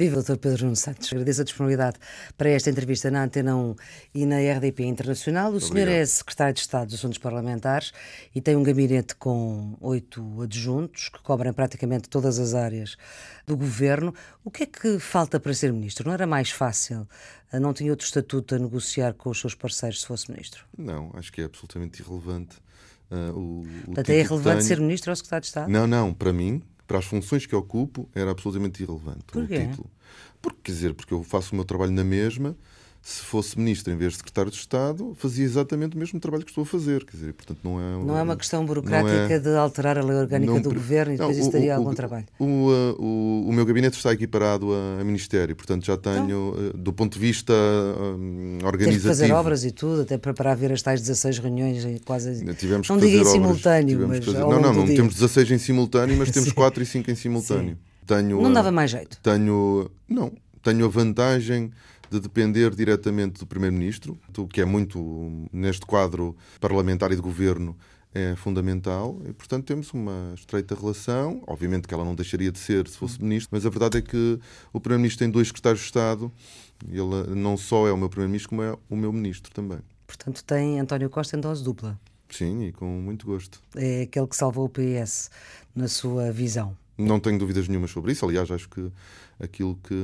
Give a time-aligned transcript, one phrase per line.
[0.00, 0.38] Viva, Dr.
[0.38, 1.12] Pedro Nuno Santos.
[1.12, 1.98] Agradeço a disponibilidade
[2.38, 3.74] para esta entrevista na Antena 1
[4.14, 5.52] e na RDP Internacional.
[5.52, 7.92] O senhor é secretário de Estado dos Assuntos Parlamentares
[8.34, 12.96] e tem um gabinete com oito adjuntos que cobrem praticamente todas as áreas
[13.46, 14.14] do governo.
[14.42, 16.06] O que é que falta para ser ministro?
[16.06, 17.06] Não era mais fácil?
[17.52, 20.64] Não tinha outro estatuto a negociar com os seus parceiros se fosse ministro?
[20.78, 22.56] Não, acho que é absolutamente irrelevante.
[23.10, 25.70] Uh, o, o Portanto, é irrelevante ser ministro ou secretário de Estado?
[25.70, 26.14] Não, não.
[26.14, 29.54] Para mim, para as funções que ocupo, era absolutamente irrelevante Porquê?
[29.54, 29.90] o título.
[30.42, 32.56] Porque, quer dizer, porque eu faço o meu trabalho na mesma,
[33.02, 36.50] se fosse ministro em vez de secretário de Estado, fazia exatamente o mesmo trabalho que
[36.50, 37.04] estou a fazer.
[37.04, 40.16] Quer dizer, portanto, não é, não é uma questão burocrática é, de alterar a lei
[40.16, 42.26] orgânica não, do governo e depois não, isso daria o, algum o, trabalho.
[42.38, 42.44] O,
[42.98, 46.92] o, o, meu gabinete está equiparado a, a Ministério, portanto já tenho, então, eh, do
[46.92, 48.84] ponto de vista um, organizativo.
[48.84, 52.44] Teve que fazer obras e tudo, até para, para haver as tais 16 reuniões quase.
[52.54, 54.24] Tivemos não diga em simultâneo, mas.
[54.24, 57.78] Fazer, não, não, não temos 16 em simultâneo, mas temos 4 e 5 em simultâneo.
[58.06, 59.18] Tenho, não dava mais jeito.
[59.22, 59.90] Tenho.
[60.08, 61.70] Não, tenho a vantagem
[62.10, 67.76] de depender diretamente do Primeiro-Ministro, o que é muito, neste quadro parlamentar e de governo,
[68.12, 71.44] é fundamental e, portanto, temos uma estreita relação.
[71.46, 74.38] Obviamente que ela não deixaria de ser se fosse ministro, mas a verdade é que
[74.72, 76.32] o Primeiro-Ministro tem dois secretários de Estado
[76.88, 79.78] ele não só é o meu Primeiro-Ministro, como é o meu Ministro também.
[80.06, 81.98] Portanto, tem António Costa em dose dupla.
[82.28, 83.60] Sim, e com muito gosto.
[83.76, 85.30] É aquele que salvou o PS,
[85.74, 86.76] na sua visão.
[87.00, 88.24] Não tenho dúvidas nenhumas sobre isso.
[88.24, 88.90] Aliás, acho que
[89.38, 89.94] aquilo que,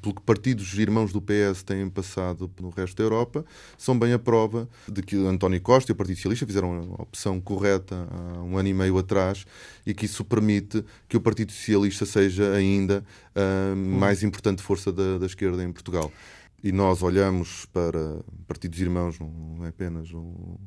[0.00, 3.44] pelo que partidos irmãos do PS têm passado no resto da Europa,
[3.76, 7.40] são bem a prova de que António Costa e o Partido Socialista fizeram a opção
[7.40, 9.44] correta há um ano e meio atrás
[9.86, 13.04] e que isso permite que o Partido Socialista seja ainda
[13.34, 16.10] a mais importante força da, da esquerda em Portugal.
[16.64, 20.58] E nós olhamos para partidos irmãos, não é apenas o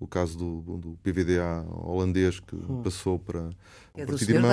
[0.00, 2.80] o caso do, do PVDA holandês que hum.
[2.82, 3.50] passou para
[3.94, 4.50] é o Partido Irmão.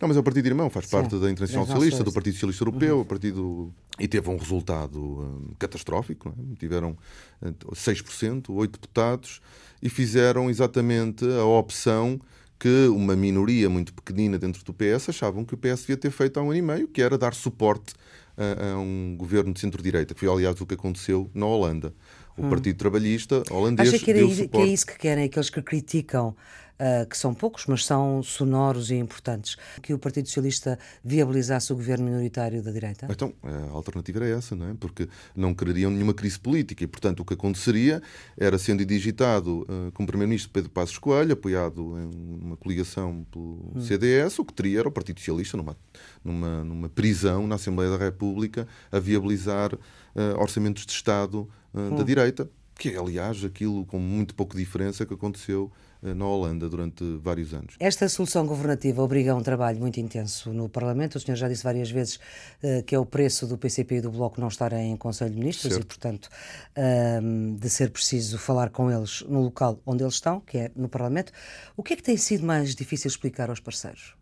[0.00, 0.92] Não, mas é o Partido Irmão, faz Sim.
[0.92, 3.04] parte da Internacional Socialista, do Partido Socialista Europeu, uhum.
[3.04, 6.30] partido e teve um resultado um, catastrófico.
[6.30, 6.56] É?
[6.58, 6.96] Tiveram
[7.44, 9.40] 6%, 8 deputados
[9.82, 12.18] e fizeram exatamente a opção
[12.58, 16.38] que uma minoria muito pequenina dentro do PS achavam que o PS devia ter feito
[16.38, 17.92] há um ano e meio, que era dar suporte
[18.36, 21.92] a, a um governo de centro-direita, foi aliás o que aconteceu na Holanda
[22.36, 22.48] o.
[22.48, 26.34] Partido Trabalhista holandês Acha que, era, deu que é isso que querem, aqueles que criticam
[26.80, 31.76] Uh, que são poucos, mas são sonoros e importantes, que o Partido Socialista viabilizasse o
[31.76, 33.06] governo minoritário da direita?
[33.08, 34.74] Então, a alternativa era essa, não é?
[34.74, 38.02] Porque não quereriam nenhuma crise política e, portanto, o que aconteceria
[38.36, 43.80] era sendo digitado uh, como Primeiro-Ministro Pedro Passos Coelho, apoiado em uma coligação pelo hum.
[43.80, 45.76] CDS, o que teria era o Partido Socialista numa,
[46.24, 49.78] numa, numa prisão na Assembleia da República a viabilizar uh,
[50.38, 51.96] orçamentos de Estado hum.
[51.96, 55.70] da direita, que é, aliás, aquilo com muito pouco diferença que aconteceu
[56.02, 57.76] na Holanda durante vários anos.
[57.78, 61.16] Esta solução governativa obriga a um trabalho muito intenso no Parlamento.
[61.16, 64.10] O senhor já disse várias vezes uh, que é o preço do PCP e do
[64.10, 65.84] Bloco não estarem em Conselho de Ministros certo.
[65.84, 66.28] e, portanto,
[66.76, 70.88] uh, de ser preciso falar com eles no local onde eles estão, que é no
[70.88, 71.32] Parlamento.
[71.76, 74.14] O que é que tem sido mais difícil explicar aos parceiros?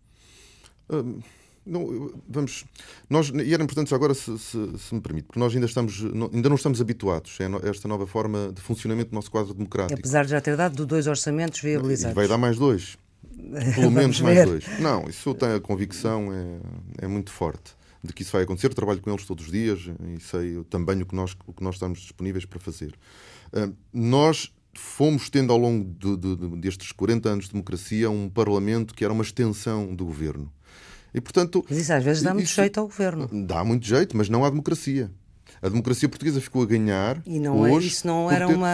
[0.90, 1.20] Uh
[1.66, 2.64] não, vamos,
[3.08, 6.48] nós, e era importante agora, se, se, se, me permite, porque nós ainda, estamos, ainda
[6.48, 9.98] não estamos habituados a esta nova forma de funcionamento do nosso quadro democrático.
[9.98, 12.12] Apesar de já ter dado dois orçamentos viabilizados.
[12.12, 12.96] E vai dar mais dois.
[13.74, 14.80] Pelo menos mais dois.
[14.80, 18.68] Não, isso eu tenho a convicção, é, é muito forte de que isso vai acontecer.
[18.68, 21.62] Eu trabalho com eles todos os dias e sei também o que nós, o que
[21.62, 22.94] nós estamos disponíveis para fazer.
[23.52, 28.28] Uh, nós fomos tendo ao longo de, de, de, destes 40 anos de democracia um
[28.28, 30.50] Parlamento que era uma extensão do governo.
[31.14, 33.28] E, portanto, mas isso às vezes dá muito isso, jeito ao governo.
[33.46, 35.10] Dá muito jeito, mas não à democracia.
[35.62, 37.22] A democracia portuguesa ficou a ganhar.
[37.26, 38.54] E não é hoje, é, isso não era ter...
[38.54, 38.68] uma.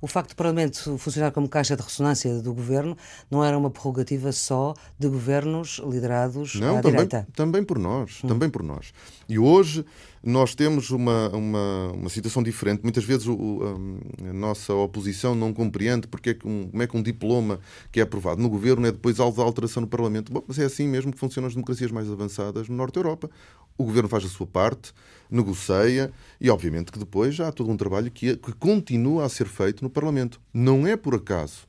[0.00, 2.96] O facto do Parlamento funcionar como caixa de ressonância do governo
[3.30, 7.28] não era uma prerrogativa só de governos liderados não, à também, direita.
[7.34, 8.28] Também por nós, hum.
[8.28, 8.92] também por nós.
[9.28, 9.84] E hoje
[10.24, 12.82] nós temos uma, uma, uma situação diferente.
[12.82, 16.86] Muitas vezes o, a, a, nossa oposição não compreende porque é que um, como é
[16.86, 17.60] que um diploma
[17.92, 20.32] que é aprovado no governo é depois alvo de alteração no Parlamento.
[20.32, 23.30] Bom, mas é assim mesmo que funcionam as democracias mais avançadas no Norte da Europa.
[23.76, 24.94] O governo faz a sua parte,
[25.30, 26.10] negocia
[26.40, 29.82] e, obviamente, que depois já há todo um trabalho que, que continua a ser feito
[29.82, 30.40] no Parlamento.
[30.52, 31.66] Não é por acaso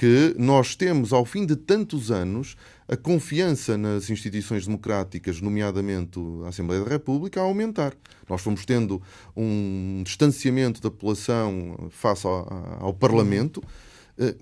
[0.00, 2.56] que nós temos, ao fim de tantos anos,
[2.88, 7.92] a confiança nas instituições democráticas, nomeadamente a Assembleia da República, a aumentar.
[8.28, 9.02] Nós fomos tendo
[9.36, 12.48] um distanciamento da população face ao,
[12.80, 13.62] ao Parlamento.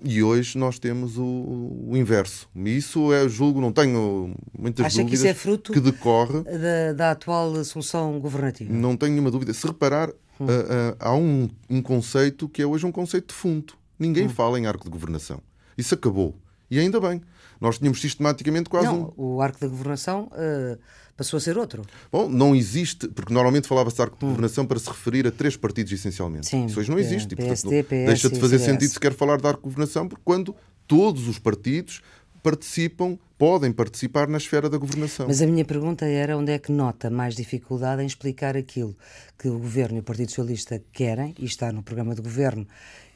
[0.03, 2.49] E hoje nós temos o, o, inverso.
[2.53, 6.93] Isso é, julgo, não tenho muitas Acha dúvidas que, isso é fruto que decorre da,
[6.93, 8.73] da, atual solução governativa.
[8.73, 9.53] Não tenho nenhuma dúvida.
[9.53, 10.09] Se reparar,
[10.39, 10.45] hum.
[10.45, 13.77] uh, uh, há um, um, conceito que é hoje um conceito defunto.
[13.97, 14.29] Ninguém hum.
[14.29, 15.41] fala em arco de governação.
[15.77, 16.35] Isso acabou.
[16.69, 17.21] E ainda bem.
[17.59, 19.35] Nós tínhamos sistematicamente quase não, um...
[19.35, 20.77] o arco da governação uh,
[21.19, 21.83] passou a ser outro.
[22.09, 24.29] Bom, não existe, porque normalmente falava-se arco de hum.
[24.29, 26.47] governação para se referir a três partidos essencialmente.
[26.47, 27.35] Sim, Isso hoje não existe.
[27.35, 30.21] PSD, e, portanto, PS, deixa de fazer sentido sequer falar de arco de governação, porque
[30.23, 30.55] quando
[30.87, 32.01] todos os partidos
[32.41, 35.27] participam, podem participar na esfera da governação.
[35.27, 38.95] Mas a minha pergunta era onde é que nota mais dificuldade em explicar aquilo
[39.37, 42.65] que o Governo e o Partido Socialista querem, e está no programa de Governo,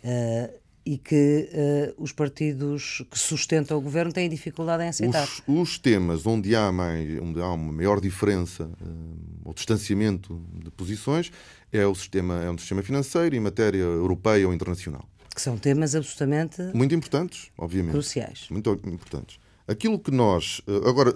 [0.03, 0.53] uh,
[0.85, 1.49] e que
[1.97, 5.23] uh, os partidos que sustentam o Governo têm dificuldade em aceitar.
[5.23, 10.69] Os, os temas onde há, mais, onde há uma maior diferença uh, ou distanciamento de
[10.71, 11.31] posições
[11.71, 15.07] é o sistema, é um sistema financeiro em matéria europeia ou internacional.
[15.33, 16.61] Que são temas absolutamente...
[16.73, 17.93] Muito importantes, obviamente.
[17.93, 18.47] Cruciais.
[18.51, 19.39] Muito importantes.
[19.67, 20.61] Aquilo que nós.
[20.67, 21.13] Eh, agora,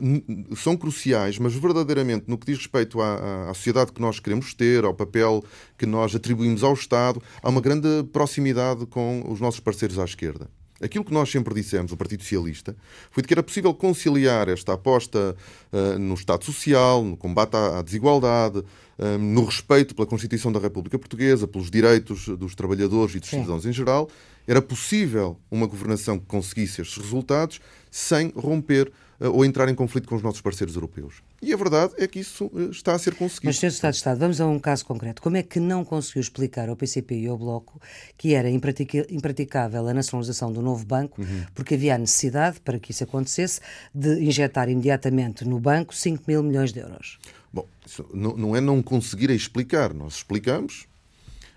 [0.56, 4.86] são cruciais, mas verdadeiramente no que diz respeito à, à, sociedade que nós queremos ter,
[4.86, 5.44] ao papel
[5.78, 10.50] que nós atribuímos ao Estado, há uma grande proximidade com os nossos parceiros à esquerda.
[10.80, 12.76] Aquilo que nós sempre dissemos, o Partido Socialista,
[13.10, 15.36] foi de que era possível conciliar esta aposta
[15.72, 20.60] uh, no Estado Social, no combate à, à desigualdade, uh, no respeito pela Constituição da
[20.60, 23.38] República Portuguesa, pelos direitos dos trabalhadores e dos Sim.
[23.38, 24.08] cidadãos em geral.
[24.48, 27.60] Era possível uma governação que conseguisse estes resultados
[27.92, 31.16] sem romper uh, ou entrar em conflito com os nossos parceiros europeus.
[31.42, 33.48] E a verdade é que isso uh, está a ser conseguido.
[33.48, 33.68] Mas, Sr.
[33.68, 35.22] Estado de Estado, vamos a um caso concreto.
[35.22, 37.82] Como é que não conseguiu explicar ao PCP e ao Bloco
[38.18, 41.46] que era impraticável a nacionalização do novo banco, uhum.
[41.54, 43.60] porque havia a necessidade, para que isso acontecesse,
[43.94, 47.20] de injetar imediatamente no banco 5 mil milhões de euros?
[47.52, 47.66] Bom,
[48.14, 49.94] não é não conseguir explicar.
[49.94, 50.86] Nós explicamos.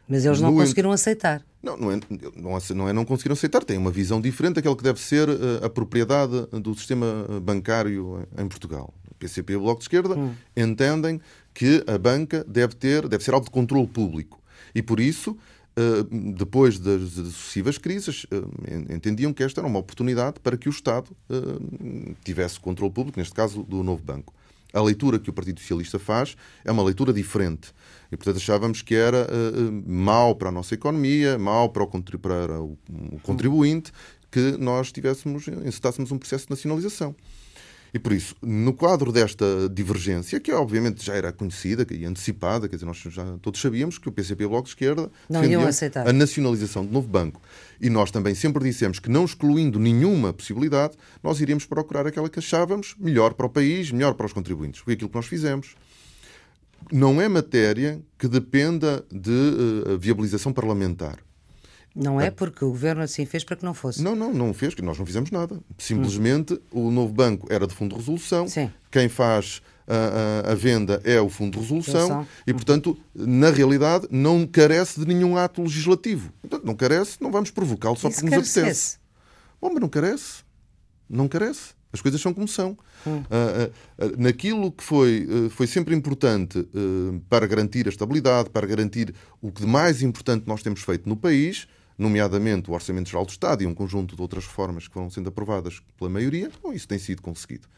[0.08, 1.42] Mas eles não conseguiram aceitar.
[1.62, 2.00] Não, não é,
[2.74, 5.68] não é não conseguiram aceitar, têm uma visão diferente daquela que deve ser eh, a
[5.68, 7.06] propriedade do sistema
[7.42, 8.94] bancário em Portugal.
[9.10, 10.32] O PCP e o Bloco de Esquerda hum.
[10.56, 11.20] entendem
[11.52, 14.40] que a banca deve ter, deve ser alvo de controle público.
[14.74, 15.36] E por isso,
[15.76, 20.70] eh, depois das sucessivas crises, eh, entendiam que esta era uma oportunidade para que o
[20.70, 21.14] Estado
[22.24, 24.32] tivesse controle público, neste caso do novo banco.
[24.72, 27.72] A leitura que o Partido Socialista faz é uma leitura diferente.
[28.10, 31.88] E, portanto, achávamos que era uh, mau para a nossa economia, mau para o,
[32.18, 32.78] para o,
[33.22, 33.92] contribuinte,
[34.30, 37.14] que nós tivéssemos, encetássemos um processo de nacionalização.
[37.92, 42.76] E por isso, no quadro desta divergência, que obviamente já era conhecida e antecipada, quer
[42.76, 45.66] dizer, nós já todos sabíamos que o PCP e o Bloco de Esquerda não iam
[45.66, 47.40] aceitar a nacionalização do novo banco.
[47.80, 52.38] E nós também sempre dissemos que, não excluindo nenhuma possibilidade, nós iríamos procurar aquela que
[52.38, 54.80] achávamos melhor para o país, melhor para os contribuintes.
[54.80, 55.74] Foi aquilo que nós fizemos
[56.90, 61.18] não é matéria que dependa de uh, viabilização parlamentar.
[61.94, 64.02] Não é porque o governo assim fez para que não fosse.
[64.02, 65.60] Não, não, não fez, que nós não fizemos nada.
[65.76, 66.88] Simplesmente hum.
[66.88, 68.46] o novo banco era de fundo de resolução.
[68.46, 68.70] Sim.
[68.90, 74.06] Quem faz a, a, a, venda é o fundo de resolução e, portanto, na realidade,
[74.10, 76.32] não carece de nenhum ato legislativo.
[76.40, 78.98] Portanto, não carece, não vamos provocá-lo só porque nos apetece.
[79.60, 80.44] Bom, mas não carece.
[81.08, 81.74] Não carece.
[81.92, 82.78] As coisas são como são.
[83.04, 83.18] Hum.
[83.18, 86.68] Uh, uh, naquilo que foi, foi sempre importante
[87.28, 91.16] para garantir a estabilidade, para garantir o que de mais importante nós temos feito no
[91.16, 91.66] país,
[92.00, 95.28] nomeadamente o Orçamento Geral do Estado e um conjunto de outras reformas que foram sendo
[95.28, 97.68] aprovadas pela maioria, bom, isso tem sido conseguido.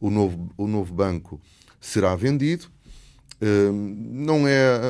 [0.00, 1.40] O novo, o novo banco
[1.80, 2.70] será vendido,
[3.40, 4.80] não é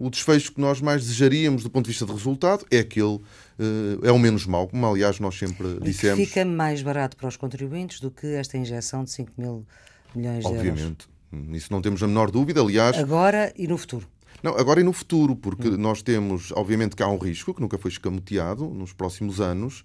[0.00, 3.20] o desfecho que nós mais desejaríamos do ponto de vista de resultado, é aquele,
[4.02, 6.20] é o menos mau, como aliás nós sempre dissemos.
[6.20, 9.66] E fica mais barato para os contribuintes do que esta injeção de 5 mil
[10.14, 10.62] milhões Obviamente.
[10.62, 11.08] de euros.
[11.32, 12.96] Obviamente, isso não temos a menor dúvida, aliás.
[12.96, 14.08] Agora e no futuro.
[14.44, 15.76] Não, agora e no futuro, porque hum.
[15.78, 19.84] nós temos, obviamente, que há um risco que nunca foi escamoteado nos próximos anos,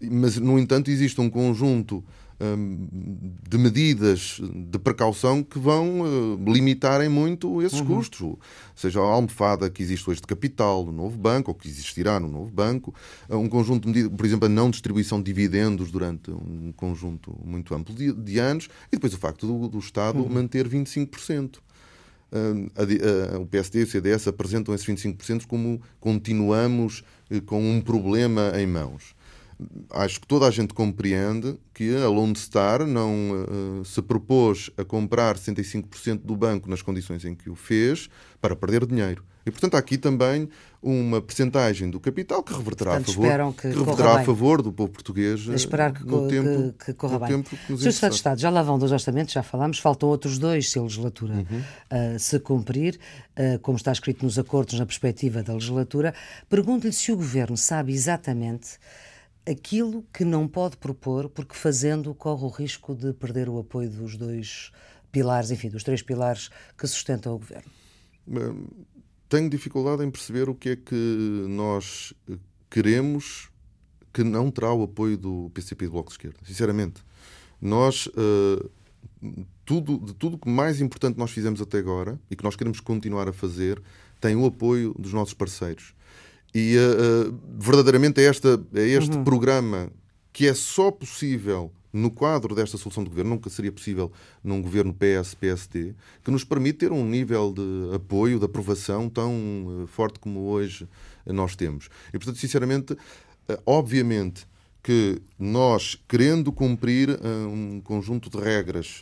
[0.00, 2.02] mas, no entanto, existe um conjunto
[2.42, 2.88] Hum,
[3.48, 7.86] de medidas de precaução que vão eh, limitarem muito esses uhum.
[7.86, 8.36] custos.
[8.74, 12.26] Seja a almofada que existe hoje de capital no novo banco, ou que existirá no
[12.26, 12.92] novo banco,
[13.30, 17.72] um conjunto de medidas, por exemplo, a não distribuição de dividendos durante um conjunto muito
[17.76, 20.28] amplo de, de anos, e depois o facto do, do Estado uhum.
[20.28, 21.58] manter 25%.
[22.32, 27.62] Uh, a, a, o PSD e o CDS apresentam esses 25% como continuamos uh, com
[27.62, 29.14] um problema em mãos
[29.90, 33.30] acho que toda a gente compreende que a Lone Star não
[33.80, 38.08] uh, se propôs a comprar 65% do banco nas condições em que o fez
[38.40, 39.24] para perder dinheiro.
[39.44, 40.48] E, portanto, há aqui também
[40.82, 44.72] uma percentagem do capital que reverterá, portanto, a, favor, que, que reverterá a favor do
[44.72, 47.28] povo português a esperar que, no tempo, que, que corra bem.
[47.28, 47.88] Tempo que Sr.
[47.88, 50.82] Estado de Estado, já lá vão dois orçamentos, já falámos, faltam outros dois se a
[50.82, 52.14] legislatura uhum.
[52.14, 52.98] uh, se cumprir,
[53.36, 56.14] uh, como está escrito nos acordos na perspectiva da legislatura.
[56.48, 58.78] Pergunto-lhe se o Governo sabe exatamente
[59.48, 64.16] aquilo que não pode propor, porque fazendo corre o risco de perder o apoio dos
[64.16, 64.72] dois
[65.10, 67.70] pilares, enfim, dos três pilares que sustentam o governo?
[69.32, 72.12] Tenho dificuldade em perceber o que é que nós
[72.68, 73.48] queremos
[74.12, 76.36] que não terá o apoio do PCP e do Bloco de Esquerda.
[76.44, 77.02] Sinceramente.
[77.58, 78.70] Nós, uh,
[79.64, 83.26] tudo, de tudo que mais importante nós fizemos até agora e que nós queremos continuar
[83.26, 83.80] a fazer,
[84.20, 85.94] tem o apoio dos nossos parceiros.
[86.54, 89.24] E uh, verdadeiramente é, esta, é este uhum.
[89.24, 89.90] programa
[90.30, 94.10] que é só possível no quadro desta solução de governo, nunca seria possível
[94.42, 95.94] num governo PS-PSD,
[96.24, 100.88] que nos permite ter um nível de apoio, de aprovação tão forte como hoje
[101.26, 101.88] nós temos.
[102.08, 102.96] E, portanto, sinceramente,
[103.66, 104.46] obviamente
[104.82, 107.16] que nós, querendo cumprir
[107.48, 109.00] um conjunto de regras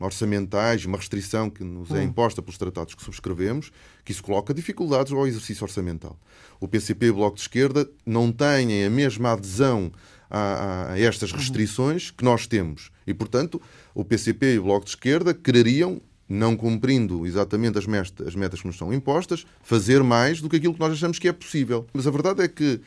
[0.00, 2.04] orçamentais, uma restrição que nos é hum.
[2.04, 3.70] imposta pelos tratados que subscrevemos,
[4.02, 6.18] que isso coloca dificuldades ao exercício orçamental.
[6.58, 9.92] O PCP e o Bloco de Esquerda não têm a mesma adesão
[10.30, 12.90] a, a estas restrições que nós temos.
[13.06, 13.60] E, portanto,
[13.94, 18.78] o PCP e o Bloco de Esquerda quereriam não cumprindo exatamente as metas que nos
[18.78, 21.88] são impostas, fazer mais do que aquilo que nós achamos que é possível.
[21.92, 22.80] Mas a verdade é que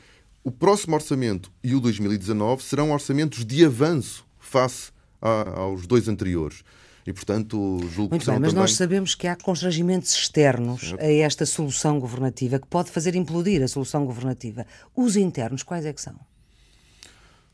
[0.45, 6.63] o próximo orçamento e o 2019 serão orçamentos de avanço face a, aos dois anteriores.
[7.05, 8.61] E, portanto, julgo Muito que bem, mas também...
[8.61, 11.01] nós sabemos que há constrangimentos externos certo.
[11.01, 14.65] a esta solução governativa que pode fazer implodir a solução governativa.
[14.95, 16.15] Os internos, quais é que são?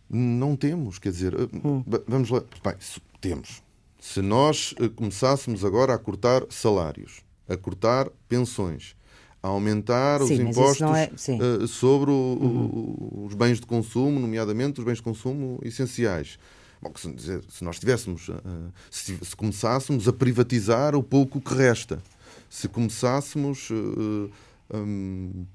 [0.09, 1.83] Não temos, quer dizer, eh, hum.
[2.07, 2.43] vamos lá.
[2.63, 2.75] Bem,
[3.21, 3.61] temos.
[3.99, 8.95] Se nós eh, começássemos agora a cortar salários, a cortar pensões,
[9.41, 11.33] a aumentar sim, os impostos é...
[11.33, 13.25] uh, sobre o, uhum.
[13.25, 16.37] os bens de consumo, nomeadamente os bens de consumo essenciais.
[16.81, 18.41] Bom, se, se nós tivéssemos, uh,
[18.89, 22.01] se, se, começássemos a privatizar o pouco que resta,
[22.49, 24.29] se começássemos uh,
[24.73, 25.45] um,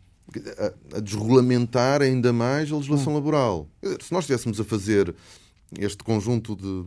[0.58, 3.18] a, a, desregulamentar ainda mais a legislação uhum.
[3.18, 3.68] laboral,
[4.00, 5.14] se nós estivéssemos a fazer
[5.78, 6.84] este conjunto de.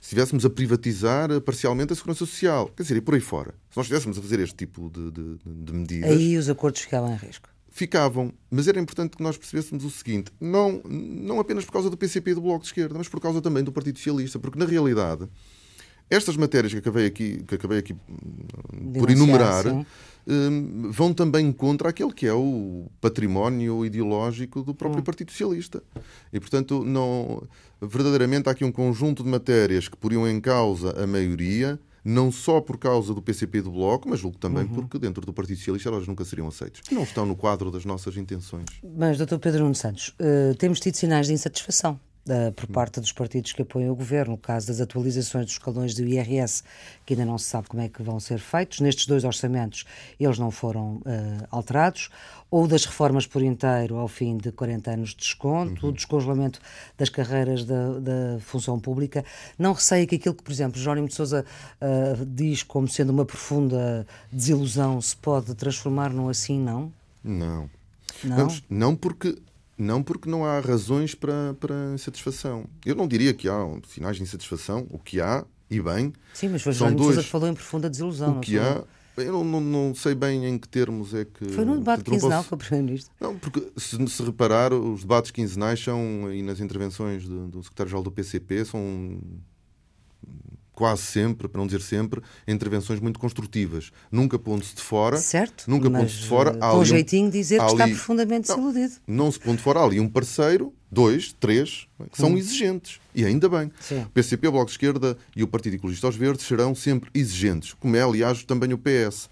[0.00, 3.76] Se estivéssemos a privatizar parcialmente a segurança social, quer dizer, e por aí fora, se
[3.76, 6.10] nós estivéssemos a fazer este tipo de, de, de medidas.
[6.10, 7.48] Aí os acordos ficavam em risco.
[7.70, 11.96] Ficavam, mas era importante que nós percebêssemos o seguinte: não, não apenas por causa do
[11.96, 14.64] PCP e do Bloco de Esquerda, mas por causa também do Partido Socialista, porque na
[14.64, 15.28] realidade
[16.10, 17.94] estas matérias que acabei aqui, que acabei aqui
[18.98, 19.66] por enumerar
[20.26, 25.04] hum, vão também contra aquele que é o património ideológico do próprio hum.
[25.04, 25.82] Partido Socialista.
[26.32, 27.42] E, portanto, não,
[27.80, 32.60] verdadeiramente há aqui um conjunto de matérias que poriam em causa a maioria, não só
[32.60, 34.74] por causa do PCP e do Bloco, mas julgo também uhum.
[34.74, 36.82] porque dentro do Partido Socialista elas nunca seriam aceitas.
[36.92, 38.66] Não estão no quadro das nossas intenções.
[38.96, 39.38] Mas, Dr.
[39.38, 41.98] Pedro Nuno Santos, uh, temos tido sinais de insatisfação
[42.56, 46.02] por parte dos partidos que apoiam o governo, no caso das atualizações dos escalões do
[46.02, 46.62] IRS,
[47.04, 48.80] que ainda não se sabe como é que vão ser feitos.
[48.80, 49.84] Nestes dois orçamentos,
[50.18, 52.08] eles não foram uh, alterados.
[52.50, 55.90] Ou das reformas por inteiro ao fim de 40 anos de desconto, uhum.
[55.90, 56.60] o descongelamento
[56.96, 59.24] das carreiras da, da, função pública.
[59.58, 61.44] Não receia que aquilo que, por exemplo, Jónimo de Sousa
[61.80, 66.92] uh, diz como sendo uma profunda desilusão se pode transformar num assim, não?
[67.22, 67.68] Não.
[68.22, 69.36] Não, Vamos, não porque
[69.76, 72.64] não porque não há razões para, para insatisfação.
[72.84, 74.86] Eu não diria que há sinais de insatisfação.
[74.90, 76.12] O que há, e bem.
[76.32, 77.16] Sim, mas foi João dois...
[77.18, 78.38] que falou em profunda desilusão.
[78.38, 78.82] O que há.
[79.16, 81.48] Eu não, não, não, sei bem em que termos é que.
[81.50, 82.48] Foi no debate quinzenal posso...
[82.48, 83.14] que eu Primeiro-Ministro.
[83.20, 88.02] Não, porque se, se, reparar, os debates quinzenais são, e nas intervenções do, do secretário-geral
[88.02, 89.20] do PCP, são
[90.74, 93.92] quase sempre, para não dizer sempre, intervenções muito construtivas.
[94.10, 95.16] Nunca pondo-se de fora.
[95.16, 95.64] Certo.
[95.68, 96.54] Nunca pondo-se de fora.
[96.54, 98.94] Com um jeitinho de dizer que ali, está profundamente não, desiludido.
[99.06, 99.80] Não se pondo de fora.
[99.80, 102.36] Há ali um parceiro, dois, três, que são hum.
[102.36, 103.00] exigentes.
[103.14, 103.70] E ainda bem.
[103.80, 104.02] Sim.
[104.02, 107.72] O PCP, o Bloco de Esquerda e o Partido Ecologista aos Verdes serão sempre exigentes,
[107.74, 109.28] como é, aliás, também o PS.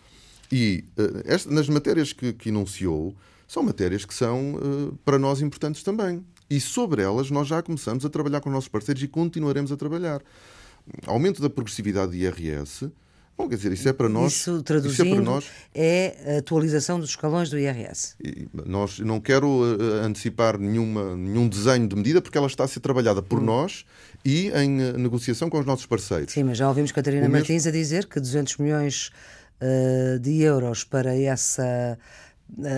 [0.50, 3.14] E uh, esta, nas matérias que, que enunciou,
[3.48, 6.24] são matérias que são, uh, para nós, importantes também.
[6.48, 9.76] E sobre elas nós já começamos a trabalhar com os nossos parceiros e continuaremos a
[9.76, 10.20] trabalhar
[11.06, 12.90] aumento da progressividade de IRS.
[13.36, 14.32] Bom, quer dizer, isso é para nós.
[14.32, 18.14] Isso, traduzindo, isso é, para nós, é a atualização dos escalões do IRS.
[18.66, 22.80] Nós não quero uh, antecipar nenhuma, nenhum desenho de medida, porque ela está a ser
[22.80, 23.44] trabalhada por hum.
[23.44, 23.84] nós
[24.24, 26.32] e em uh, negociação com os nossos parceiros.
[26.32, 27.68] Sim, mas já ouvimos Catarina o Martins mesmo...
[27.70, 29.10] a dizer que 200 milhões
[29.60, 31.98] uh, de euros para essa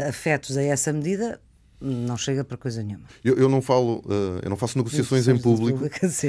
[0.08, 1.40] afetos a essa medida
[1.84, 3.04] não chega para coisa nenhuma.
[3.22, 5.80] Eu, eu não falo, uh, eu não faço negociações em público.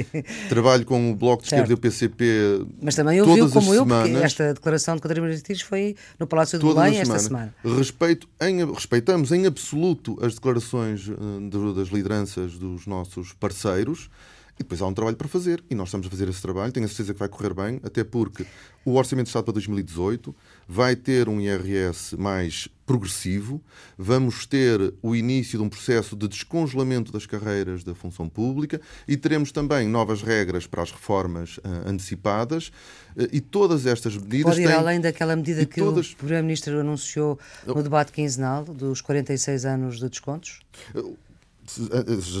[0.48, 2.66] Trabalho com o Bloco de Esquerda e o PCP.
[2.80, 6.58] Mas também ouviu como eu, semanas, porque esta declaração de Catarina Martins foi no Palácio
[6.58, 7.54] do Belém esta semana.
[7.64, 14.10] Respeito em, respeitamos em absoluto as declarações uh, das lideranças dos nossos parceiros.
[14.58, 16.72] E depois há um trabalho para fazer e nós estamos a fazer esse trabalho.
[16.72, 18.46] Tenho a certeza que vai correr bem, até porque
[18.84, 20.34] o Orçamento de Estado para 2018
[20.66, 23.60] vai ter um IRS mais progressivo,
[23.98, 29.16] vamos ter o início de um processo de descongelamento das carreiras da função pública e
[29.16, 32.68] teremos também novas regras para as reformas uh, antecipadas
[33.16, 34.54] uh, e todas estas medidas.
[34.54, 34.76] Pode ir têm...
[34.76, 36.12] além daquela medida que todas...
[36.12, 40.60] o Primeiro-Ministro anunciou no debate quinzenal dos 46 anos de descontos?
[40.94, 41.18] Uh,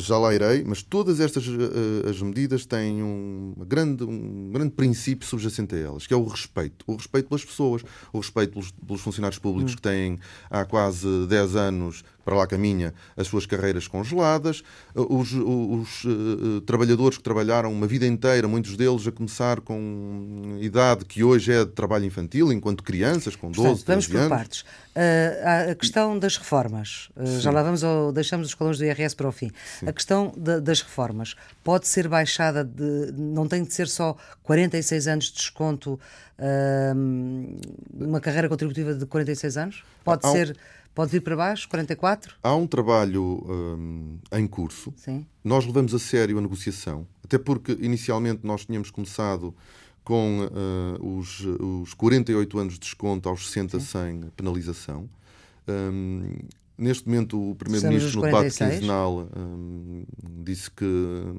[0.02, 1.44] já lá irei, mas todas estas
[2.08, 6.84] as medidas têm um grande, um grande princípio subjacente a elas, que é o respeito.
[6.86, 9.76] O respeito pelas pessoas, o respeito pelos, pelos funcionários públicos hum.
[9.76, 10.18] que têm
[10.50, 17.18] há quase 10 anos para lá caminha as suas carreiras congeladas, os, os uh, trabalhadores
[17.18, 21.70] que trabalharam uma vida inteira, muitos deles a começar com idade que hoje é de
[21.70, 24.28] trabalho infantil, enquanto crianças, com 12, Portanto, vamos por anos.
[24.28, 24.60] partes.
[24.62, 29.14] Uh, a questão das reformas, uh, já lá vamos, ao, deixamos os colões do IRS
[29.14, 29.52] para o fim.
[29.78, 29.88] Sim.
[29.88, 35.06] A questão de, das reformas pode ser baixada, de, não tem de ser só 46
[35.06, 36.00] anos de desconto,
[37.94, 39.84] uma carreira contributiva de 46 anos?
[40.04, 40.56] Pode ser
[40.96, 42.36] Pode vir para baixo, 44?
[42.42, 44.94] Há um trabalho um, em curso.
[44.96, 45.26] Sim.
[45.44, 49.54] Nós levamos a sério a negociação, até porque inicialmente nós tínhamos começado
[50.02, 53.86] com uh, os, os 48 anos de desconto aos 60 Sim.
[53.86, 55.06] sem penalização.
[55.68, 56.38] Um,
[56.78, 60.04] Neste momento, o Primeiro-Ministro, no debate quinzenal, um,
[60.44, 60.84] disse que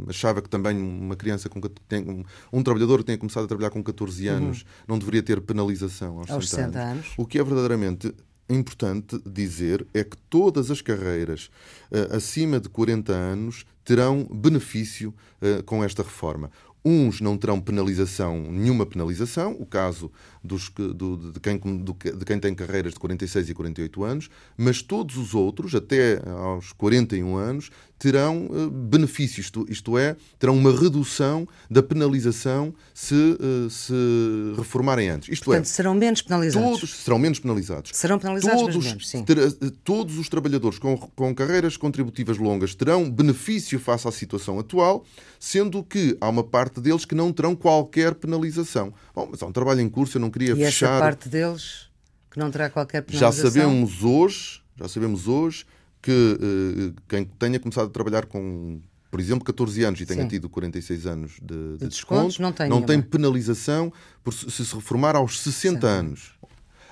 [0.08, 3.84] achava que também uma criança com tem, um, trabalhador que tenha começado a trabalhar com
[3.84, 4.36] 14 uhum.
[4.36, 4.68] anos uhum.
[4.88, 7.06] não deveria ter penalização aos, aos 60, 60 anos.
[7.06, 7.14] anos.
[7.20, 8.12] O que é verdadeiramente
[8.54, 11.50] importante dizer é que todas as carreiras
[11.92, 16.52] uh, acima de 40 anos terão benefício uh, com esta reforma.
[16.84, 20.10] Uns não terão penalização, nenhuma penalização, o caso
[20.48, 24.82] dos, do, de, quem, do, de quem tem carreiras de 46 e 48 anos, mas
[24.82, 30.72] todos os outros, até aos 41 anos, terão uh, benefícios, isto, isto, é, terão uma
[30.72, 33.94] redução da penalização se, uh, se
[34.56, 35.30] reformarem antes.
[35.30, 36.80] Isto Portanto, é, serão menos penalizados.
[36.80, 37.92] Todos serão menos penalizados.
[37.94, 39.24] Serão penalizados, todos, menos, sim.
[39.24, 39.38] Ter,
[39.84, 45.04] todos os trabalhadores com, com carreiras contributivas longas terão benefício face à situação atual,
[45.40, 48.94] sendo que há uma parte deles que não terão qualquer penalização.
[49.16, 50.92] Bom, mas há um trabalho em curso, eu não queria e fechar...
[50.92, 51.88] Essa parte deles
[52.30, 53.44] que não terá qualquer penalização?
[53.44, 55.66] Já sabemos hoje, já sabemos hoje
[56.02, 58.80] que uh, quem tenha começado a trabalhar com,
[59.10, 60.28] por exemplo, 14 anos e tenha Sim.
[60.30, 63.92] tido 46 anos de, de, de desconto, não tem, não tem penalização
[64.24, 65.88] por se, se reformar aos 60 Sim.
[65.88, 66.38] anos.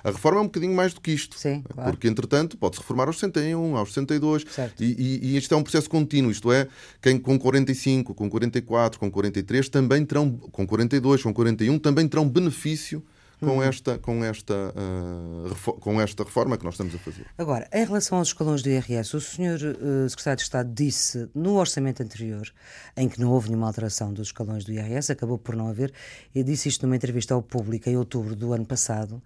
[0.04, 1.36] A reforma é um bocadinho mais do que isto.
[1.36, 1.90] Sim, claro.
[1.90, 4.44] Porque, entretanto, pode-se reformar aos 61, aos 62.
[4.78, 6.30] E, e, e isto é um processo contínuo.
[6.30, 6.68] Isto é,
[7.02, 12.28] quem com 45, com 44, com 43 também terão, com 42, com 41, também terão
[12.28, 13.02] benefício
[13.40, 13.62] com, uhum.
[13.62, 17.26] esta, com, esta, uh, com esta reforma que nós estamos a fazer.
[17.36, 19.76] Agora, em relação aos escalões do IRS, o Sr.
[19.80, 22.50] Uh, Secretário de Estado disse no orçamento anterior,
[22.96, 25.92] em que não houve nenhuma alteração dos escalões do IRS, acabou por não haver,
[26.34, 29.22] e disse isto numa entrevista ao público em outubro do ano passado,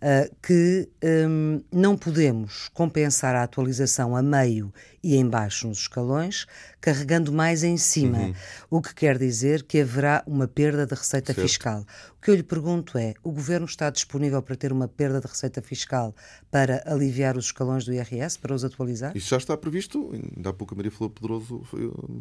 [0.00, 0.88] uh, que
[1.28, 6.46] um, não podemos compensar a atualização a meio e em baixo nos escalões,
[6.80, 8.34] carregando mais em cima, uhum.
[8.70, 11.46] o que quer dizer que haverá uma perda de receita certo.
[11.46, 11.86] fiscal.
[12.18, 15.26] O que eu lhe pergunto é: o governo está disponível para ter uma perda de
[15.26, 16.14] receita fiscal
[16.50, 19.16] para aliviar os escalões do IRS, para os atualizar?
[19.16, 20.10] Isso já está previsto.
[20.12, 21.62] Ainda há pouco a Maria falou Pedroso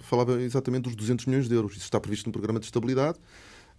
[0.01, 1.73] falava exatamente dos 200 milhões de euros.
[1.73, 3.19] Isso está previsto no programa de estabilidade.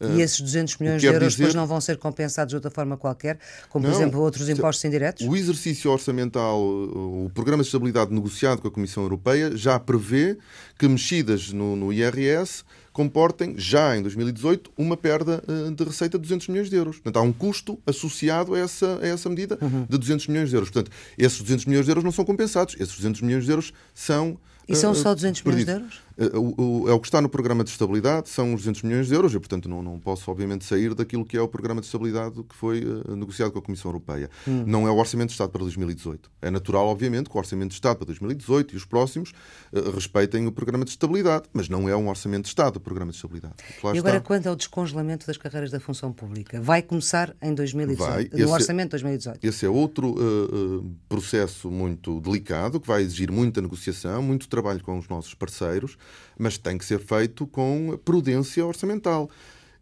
[0.00, 1.42] E esses 200 milhões de euros dizer...
[1.42, 5.26] depois não vão ser compensados de outra forma qualquer, como por exemplo outros impostos indiretos?
[5.26, 10.38] O exercício orçamental, o programa de estabilidade negociado com a Comissão Europeia já prevê
[10.78, 12.64] que mexidas no, no IRS
[13.00, 16.96] comportem, já em 2018, uma perda uh, de receita de 200 milhões de euros.
[16.96, 19.86] Portanto, há um custo associado a essa, a essa medida uhum.
[19.88, 20.68] de 200 milhões de euros.
[20.68, 22.76] Portanto, esses 200 milhões de euros não são compensados.
[22.78, 24.36] Esses 200 milhões de euros são
[24.70, 26.10] e são só 200 milhões de euros?
[26.20, 29.38] É o que está no programa de estabilidade, são os 200 milhões de euros, e
[29.38, 32.84] portanto não, não posso obviamente sair daquilo que é o programa de estabilidade que foi
[32.84, 34.28] uh, negociado com a Comissão Europeia.
[34.46, 34.64] Hum.
[34.66, 36.30] Não é o Orçamento de Estado para 2018.
[36.42, 39.32] É natural, obviamente, que o Orçamento de Estado para 2018 e os próximos
[39.72, 43.12] uh, respeitem o programa de estabilidade, mas não é um Orçamento de Estado o programa
[43.12, 43.54] de estabilidade.
[43.82, 44.20] e agora, está...
[44.20, 46.60] quanto ao descongelamento das carreiras da função pública?
[46.60, 48.24] Vai começar em 2018, vai.
[48.24, 49.38] no esse, é- Orçamento de 2018?
[49.42, 54.98] Esse é outro uh, processo muito delicado, que vai exigir muita negociação, muito trabalho com
[54.98, 55.96] os nossos parceiros,
[56.38, 59.30] mas tem que ser feito com prudência orçamental.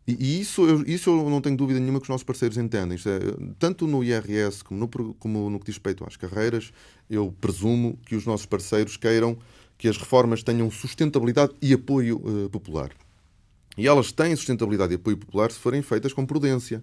[0.07, 2.97] E, isso, eu, isso eu não tenho dúvida nenhuma que os nossos parceiros entendem.
[2.97, 6.73] É, tanto no IRS como no, como no que diz respeito às carreiras,
[7.11, 9.37] eu presumo que os nossos parceiros queiram
[9.77, 12.91] que as reformas tenham sustentabilidade e apoio uh, popular.
[13.77, 16.83] E elas têm sustentabilidade e apoio popular se forem feitas com prudência.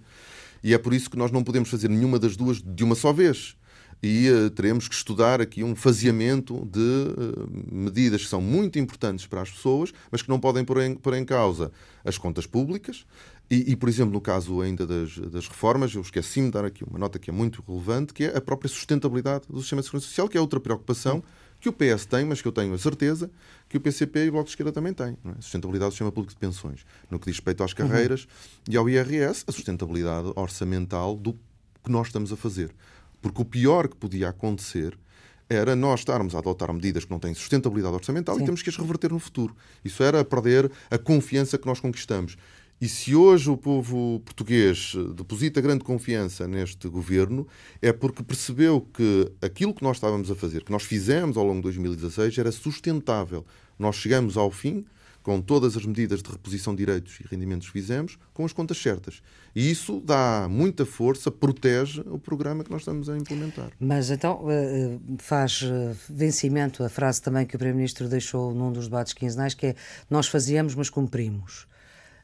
[0.63, 3.12] E é por isso que nós não podemos fazer nenhuma das duas de uma só
[3.12, 3.58] vez
[4.01, 9.25] e uh, teremos que estudar aqui um faseamento de uh, medidas que são muito importantes
[9.25, 11.71] para as pessoas, mas que não podem pôr em, pôr em causa
[12.03, 13.05] as contas públicas.
[13.49, 16.84] E, e, por exemplo, no caso ainda das, das reformas, eu esqueci-me de dar aqui
[16.84, 20.08] uma nota que é muito relevante, que é a própria sustentabilidade do sistema de segurança
[20.08, 21.23] social, que é outra preocupação
[21.60, 23.29] que o PS tem, mas que eu tenho a certeza
[23.67, 25.17] que o PCP e o Bloco de Esquerda também têm.
[25.25, 25.41] É?
[25.41, 26.86] Sustentabilidade do sistema público de pensões.
[27.10, 28.73] No que diz respeito às carreiras uhum.
[28.73, 32.71] e ao IRS, a sustentabilidade orçamental do que nós estamos a fazer.
[33.25, 34.95] Porque o pior que podia acontecer
[35.49, 38.43] era nós estarmos a adotar medidas que não têm sustentabilidade orçamental Sim.
[38.43, 39.55] e temos que as reverter no futuro.
[39.83, 42.38] Isso era perder a confiança que nós conquistamos.
[42.79, 47.47] E se hoje o povo português deposita grande confiança neste governo,
[47.81, 51.57] é porque percebeu que aquilo que nós estávamos a fazer, que nós fizemos ao longo
[51.57, 53.43] de 2016, era sustentável.
[53.79, 54.85] Nós chegamos ao fim
[55.25, 58.77] com todas as medidas de reposição de direitos e rendimentos que fizemos, com as contas
[58.77, 59.23] certas.
[59.55, 63.71] E isso dá muita força, protege o programa que nós estamos a implementar.
[63.79, 68.71] Mas então eh, eh, faz eh, vencimento a frase também que o Primeiro-Ministro deixou num
[68.71, 69.75] dos debates quinzenais, que é
[70.11, 71.65] nós fazíamos, mas cumprimos.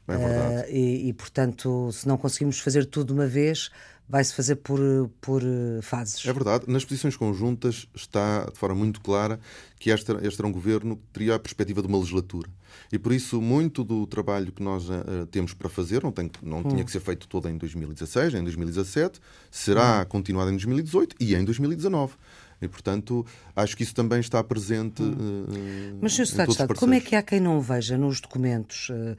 [0.07, 0.71] É verdade.
[0.71, 3.71] Uh, e, e, portanto, se não conseguimos fazer tudo de uma vez,
[4.11, 4.79] vai-se fazer por,
[5.21, 5.41] por
[5.81, 6.25] fases.
[6.25, 6.65] É verdade.
[6.67, 9.39] Nas posições conjuntas está de forma muito clara
[9.79, 12.49] que este, este era um governo que teria a perspectiva de uma legislatura.
[12.91, 16.59] E por isso, muito do trabalho que nós uh, temos para fazer, não, tem, não
[16.59, 16.63] hum.
[16.63, 20.05] tinha que ser feito todo em 2016, em 2017, será hum.
[20.09, 22.13] continuado em 2018 e em 2019.
[22.61, 25.01] E, portanto, acho que isso também está presente.
[25.01, 25.45] Hum.
[25.49, 26.27] Uh, Mas, Sr.
[26.27, 29.17] Secretário de Estado, como é que há quem não veja nos documentos, uh,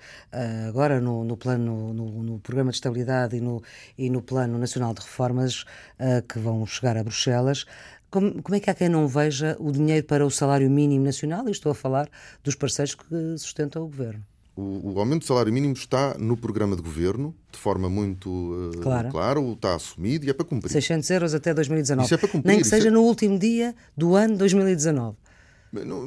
[0.69, 3.63] agora no, no plano, no, no, Programa de Estabilidade e no,
[3.99, 5.63] e no Plano Nacional de Reformas,
[5.99, 7.67] uh, que vão chegar a Bruxelas,
[8.11, 11.49] como, como, é que há quem não veja o dinheiro para o salário mínimo nacional?
[11.49, 12.11] E estou a falar
[12.45, 14.23] dos parceiros que sustentam o governo.
[14.55, 18.81] O, o, aumento do salário mínimo está no programa de governo, de forma muito uh,
[18.83, 19.09] claro.
[19.09, 20.71] clara, está assumido e é para cumprir.
[20.71, 22.05] 600 euros até 2019.
[22.05, 22.51] Isso é para cumprir.
[22.51, 22.91] Nem que seja é...
[22.91, 25.17] no último dia do ano 2019.
[25.73, 26.07] Não,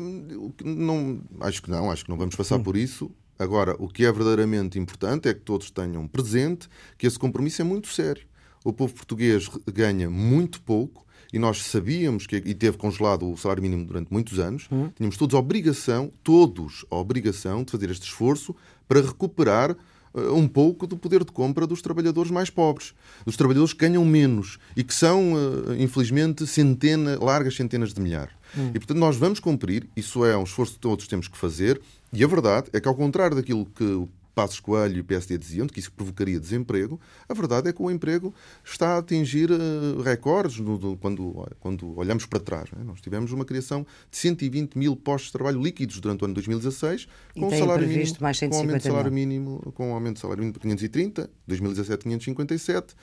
[0.63, 2.63] não, acho que não, acho que não vamos passar hum.
[2.63, 3.09] por isso.
[3.37, 7.65] Agora, o que é verdadeiramente importante é que todos tenham presente que esse compromisso é
[7.65, 8.25] muito sério.
[8.63, 11.04] O povo português ganha muito pouco
[11.35, 14.89] e nós sabíamos que e teve congelado o salário mínimo durante muitos anos, uhum.
[14.95, 18.55] tínhamos todos a obrigação, todos a obrigação de fazer este esforço
[18.87, 19.71] para recuperar
[20.13, 22.93] uh, um pouco do poder de compra dos trabalhadores mais pobres,
[23.25, 28.33] dos trabalhadores que ganham menos e que são, uh, infelizmente, centena, largas centenas de milhares.
[28.55, 28.69] Uhum.
[28.73, 31.81] E, portanto, nós vamos cumprir, isso é um esforço que todos temos que fazer,
[32.13, 35.37] e a verdade é que, ao contrário daquilo que o Passos Coelho e o PSD
[35.37, 40.01] diziam que isso provocaria desemprego, a verdade é que o emprego está a atingir uh,
[40.01, 42.69] recordes no, do, quando, quando olhamos para trás.
[42.71, 42.83] Né?
[42.83, 47.07] Nós tivemos uma criação de 120 mil postos de trabalho líquidos durante o ano 2016,
[47.33, 50.53] com o salário mínimo, mais com aumento de salário mínimo, com aumento de salário mínimo
[50.53, 52.95] de 530, 2017 557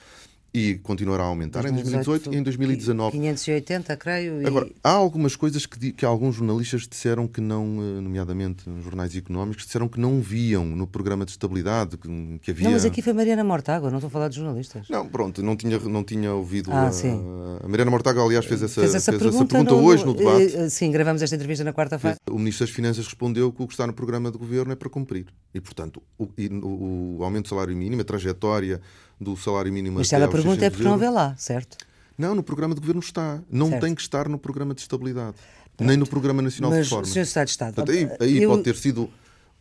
[0.53, 3.11] e continuará a aumentar 2018, em 2018 e em 2019.
[3.17, 4.41] 580, creio.
[4.41, 4.45] E...
[4.45, 9.65] Agora, há algumas coisas que, que alguns jornalistas disseram que não, eh, nomeadamente jornais económicos,
[9.65, 12.65] disseram que não viam no programa de estabilidade que, que havia.
[12.65, 14.87] Não, mas aqui foi Mariana Mortágua, não estou a falar de jornalistas.
[14.89, 16.71] Não, pronto, não tinha, não tinha ouvido.
[16.71, 17.19] Ah, a, sim.
[17.63, 20.13] a Mariana Mortágua, aliás, fez essa, fez essa fez pergunta, essa pergunta no, hoje no
[20.13, 20.55] debate.
[20.55, 22.17] Eh, sim, gravamos esta entrevista na quarta-feira.
[22.29, 24.89] O Ministro das Finanças respondeu que o que está no programa de governo é para
[24.89, 25.25] cumprir.
[25.51, 28.79] E, portanto, o, o, o aumento do salário mínimo, a trajetória
[29.23, 31.77] do salário mínimo Mas se ela pergunta é porque não vê lá, certo?
[32.17, 33.41] Não, no programa de governo está.
[33.49, 33.81] Não certo.
[33.81, 35.35] tem que estar no programa de estabilidade.
[35.75, 35.87] Pronto.
[35.87, 37.11] Nem no Programa Nacional Mas, de Reforma.
[37.11, 37.19] Sr.
[37.21, 37.73] Estado de Estado.
[37.73, 38.49] Portanto, aí, aí eu...
[38.51, 39.09] pode ter sido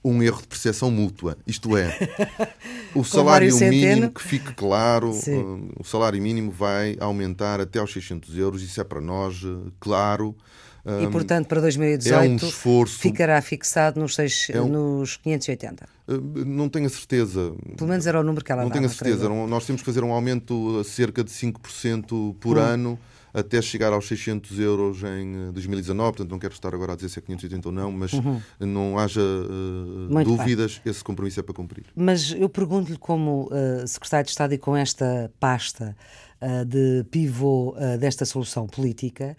[0.04, 1.36] um erro de percepção mútua.
[1.46, 1.96] Isto é,
[2.94, 8.36] o salário mínimo, que fique claro, uh, o salário mínimo vai aumentar até aos 600
[8.36, 8.62] euros.
[8.62, 10.36] Isso é para nós uh, claro.
[10.84, 15.84] E, portanto, para 2018 é um esforço, ficará fixado nos, seis, é um, nos 580?
[15.84, 16.12] Eh,
[16.44, 17.54] não tenho a certeza.
[17.76, 19.28] Pelo menos era o número que ela Não dava, tenho a certeza.
[19.28, 22.60] Nós temos que fazer um aumento a cerca de 5% por hum.
[22.60, 22.98] ano
[23.34, 26.08] até chegar aos 600 euros em 2019.
[26.08, 28.40] Eh, portanto, não quero estar agora a dizer se é 580 ou não, mas uhum.
[28.60, 30.90] não haja uh, dúvidas, bem.
[30.90, 31.84] esse compromisso é para cumprir.
[31.94, 35.96] Mas eu pergunto-lhe, como uh, secretário de Estado e com esta pasta
[36.40, 39.36] uh, de pivô desta solução política,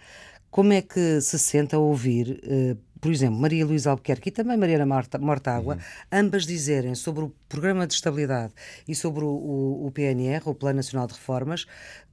[0.54, 4.56] como é que se senta a ouvir, uh, por exemplo, Maria Luísa Albuquerque e também
[4.56, 4.86] Mariana
[5.20, 5.82] Mortágua, uhum.
[6.12, 8.54] ambas dizerem sobre o Programa de Estabilidade
[8.88, 11.66] e sobre o, o, o, PNR, o Plano Nacional de Reformas,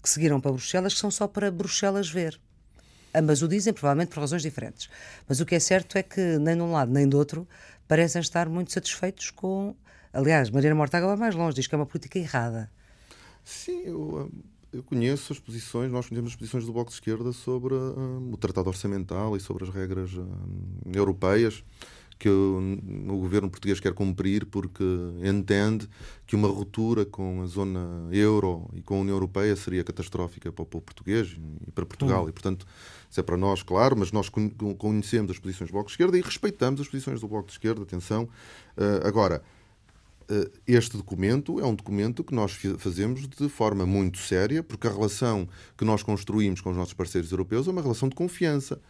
[0.03, 2.41] que seguiram para Bruxelas, que são só para Bruxelas ver.
[3.15, 4.89] Ambas o dizem, provavelmente por razões diferentes.
[5.29, 7.47] Mas o que é certo é que nem de um lado nem do outro
[7.87, 9.77] parecem estar muito satisfeitos com.
[10.15, 12.71] Aliás, Mariana Mortágua vai mais longe, diz que é uma política errada.
[13.45, 14.31] Sim, eu
[14.73, 18.37] eu conheço as posições, nós conhecemos as posições do Bloco de Esquerda sobre um, o
[18.37, 20.27] Tratado Orçamental e sobre as regras um,
[20.95, 21.65] europeias
[22.21, 22.79] que o,
[23.09, 24.85] o, governo português quer cumprir porque
[25.25, 25.89] entende
[26.27, 30.63] que uma ruptura com a zona euro e com a União Europeia seria catastrófica para
[30.63, 31.35] o povo português
[31.67, 32.27] e para Portugal.
[32.27, 32.29] Hum.
[32.29, 32.67] E, portanto,
[33.09, 36.21] isso é para nós, claro, mas nós conhecemos as posições do Bloco de Esquerda e
[36.21, 38.25] respeitamos as posições do Bloco de Esquerda, atenção.
[38.77, 39.43] Uh, agora,
[40.67, 45.49] este documento é um documento que nós fazemos de forma muito séria, porque a relação
[45.77, 48.81] que nós construímos com os nossos parceiros europeus é uma relação de confiança.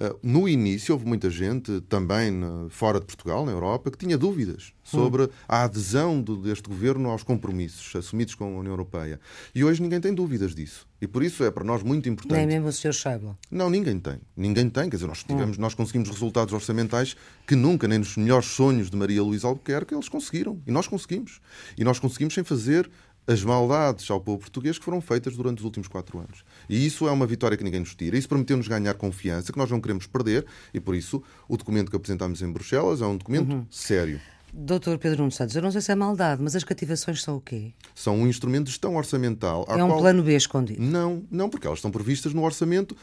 [0.00, 4.72] Uh, no início houve muita gente, também fora de Portugal, na Europa, que tinha dúvidas
[4.82, 5.28] sobre hum.
[5.48, 9.18] a adesão deste governo aos compromissos assumidos com a União Europeia.
[9.54, 10.86] E hoje ninguém tem dúvidas disso.
[11.00, 12.38] E por isso é para nós muito importante.
[12.38, 12.92] Nem mesmo o Sr.
[12.92, 13.32] Schäuble.
[13.50, 14.18] Não, ninguém tem.
[14.36, 14.88] Ninguém tem.
[14.88, 15.60] Quer dizer, nós, tivemos, hum.
[15.60, 20.08] nós conseguimos resultados orçamentais que nunca, nem nos melhores sonhos de Maria Luísa Albuquerque, eles
[20.08, 20.60] conseguiram.
[20.66, 21.40] E nós conseguimos.
[21.76, 22.90] E nós conseguimos sem fazer
[23.26, 26.44] as maldades ao povo português que foram feitas durante os últimos quatro anos.
[26.68, 28.16] E isso é uma vitória que ninguém nos tira.
[28.16, 31.96] Isso permeteu-nos ganhar confiança, que nós não queremos perder, e por isso o documento que
[31.96, 33.66] apresentámos em Bruxelas é um documento uhum.
[33.70, 34.20] sério.
[34.56, 37.40] Doutor Pedro Nuno Santos, eu não sei se é maldade, mas as cativações são o
[37.40, 37.72] quê?
[37.92, 39.66] São um instrumento de gestão orçamental.
[39.68, 39.98] É um qual...
[39.98, 40.80] plano B escondido?
[40.80, 42.96] Não, não, porque elas estão previstas no orçamento,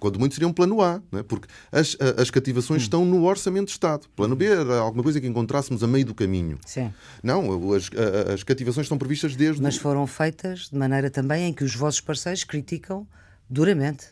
[0.00, 1.22] quando muito seria um plano A, não é?
[1.22, 2.84] porque as, as cativações hum.
[2.84, 4.08] estão no orçamento de Estado.
[4.16, 6.58] Plano B era alguma coisa que encontrássemos a meio do caminho.
[6.64, 6.90] Sim.
[7.22, 7.90] Não, as,
[8.32, 9.60] as cativações estão previstas desde.
[9.60, 13.06] Mas foram feitas de maneira também em que os vossos parceiros criticam
[13.50, 14.06] duramente.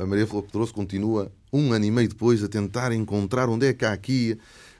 [0.00, 3.72] A Maria Flor Pedroso continua um ano e meio depois a tentar encontrar onde é
[3.72, 4.38] que há aqui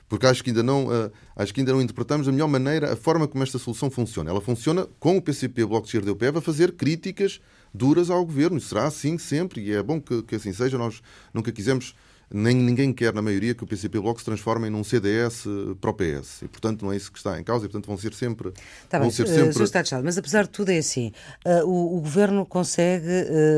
[0.09, 2.96] porque acho que ainda não uh, acho que ainda não interpretamos da melhor maneira a
[2.96, 4.31] forma como esta solução funciona.
[4.31, 7.40] Ela funciona com o PCP, o Bloco de Esquerda e o PEV a fazer críticas
[7.75, 8.61] duras ao governo.
[8.61, 10.79] Será assim sempre e é bom que, que assim seja.
[10.79, 11.03] Nós
[11.35, 11.94] nunca quisemos
[12.32, 15.44] nem ninguém quer, na maioria, que o PCP Bloco se transforme num CDS
[15.80, 16.42] para o PS.
[16.42, 18.52] E, portanto, não é isso que está em causa e, portanto, vão ser sempre...
[18.88, 19.58] Tá vão bem, ser sempre...
[19.58, 21.12] Uh, Estado, mas apesar de tudo é assim,
[21.44, 23.06] uh, o, o, Governo consegue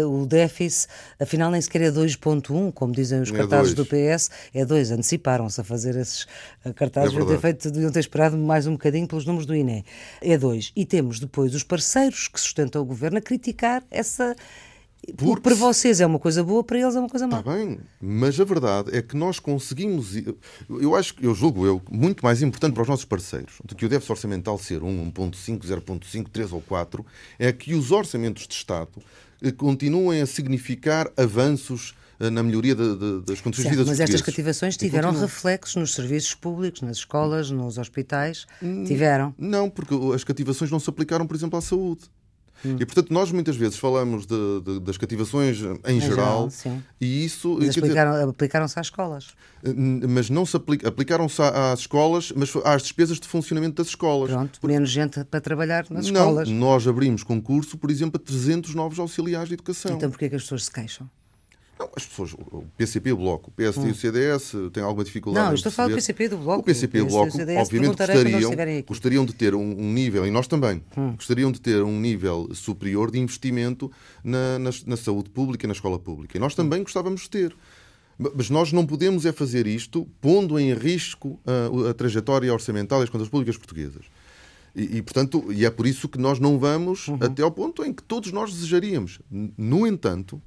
[0.02, 3.86] uh, o déficit, afinal nem sequer é 2.1, como dizem os é cartazes é do
[3.86, 6.26] PS, é 2, anteciparam-se a fazer esses
[6.74, 9.84] cartazes, é ter feito, deviam ter esperado mais um bocadinho pelos números do INE.
[10.20, 10.72] É 2.
[10.74, 14.34] E temos depois os parceiros que sustentam o Governo a criticar essa
[15.16, 17.38] porque para vocês é uma coisa boa, para eles é uma coisa má.
[17.38, 20.14] Está bem, mas a verdade é que nós conseguimos.
[20.68, 23.86] Eu acho que, eu julgo eu, muito mais importante para os nossos parceiros do que
[23.86, 27.04] o déficit orçamental ser 1, 1,5, 0,5, 3 ou 4,
[27.38, 29.02] é que os orçamentos de Estado
[29.42, 33.90] eh, continuem a significar avanços eh, na melhoria de, de, das condições certo, de vida
[33.90, 38.46] Mas estas cativações tiveram reflexos nos serviços públicos, nas escolas, nos hospitais?
[38.62, 39.34] Hum, tiveram?
[39.38, 42.02] Não, porque as cativações não se aplicaram, por exemplo, à saúde.
[42.64, 42.76] Hum.
[42.78, 47.24] E portanto, nós muitas vezes falamos de, de, das cativações em, em geral, geral e
[47.24, 47.56] isso.
[47.60, 49.28] Mas aplicaram, aplicaram-se às escolas.
[50.08, 54.30] Mas não se aplica, aplicaram-se às escolas, mas às despesas de funcionamento das escolas.
[54.30, 54.68] Pronto, Por...
[54.68, 56.48] menos gente para trabalhar nas não, escolas.
[56.48, 59.96] Nós abrimos concurso, por exemplo, a 300 novos auxiliares de educação.
[59.96, 61.08] Então porquê que as pessoas se queixam?
[61.78, 63.88] Não, as pessoas, o PCP, o Bloco, o PSD hum.
[63.88, 65.46] e o CDS têm alguma dificuldade.
[65.46, 66.60] Não, estou a falar do PCP do Bloco.
[66.60, 68.52] O PCP e o Bloco, obviamente, gostariam,
[68.86, 71.12] gostariam de ter um, um, nível, e nós também, hum.
[71.12, 73.90] gostariam de ter um nível superior de investimento
[74.24, 76.36] na, na, na saúde pública e na escola pública.
[76.36, 76.84] E nós também hum.
[76.84, 77.56] gostávamos de ter.
[78.34, 83.08] Mas nós não podemos é fazer isto pondo em risco a, a trajetória orçamental das
[83.08, 84.06] contas públicas portuguesas.
[84.74, 87.18] E, e, portanto, e é por isso que nós não vamos uhum.
[87.20, 89.20] até ao ponto em que todos nós desejaríamos.
[89.56, 90.42] No entanto,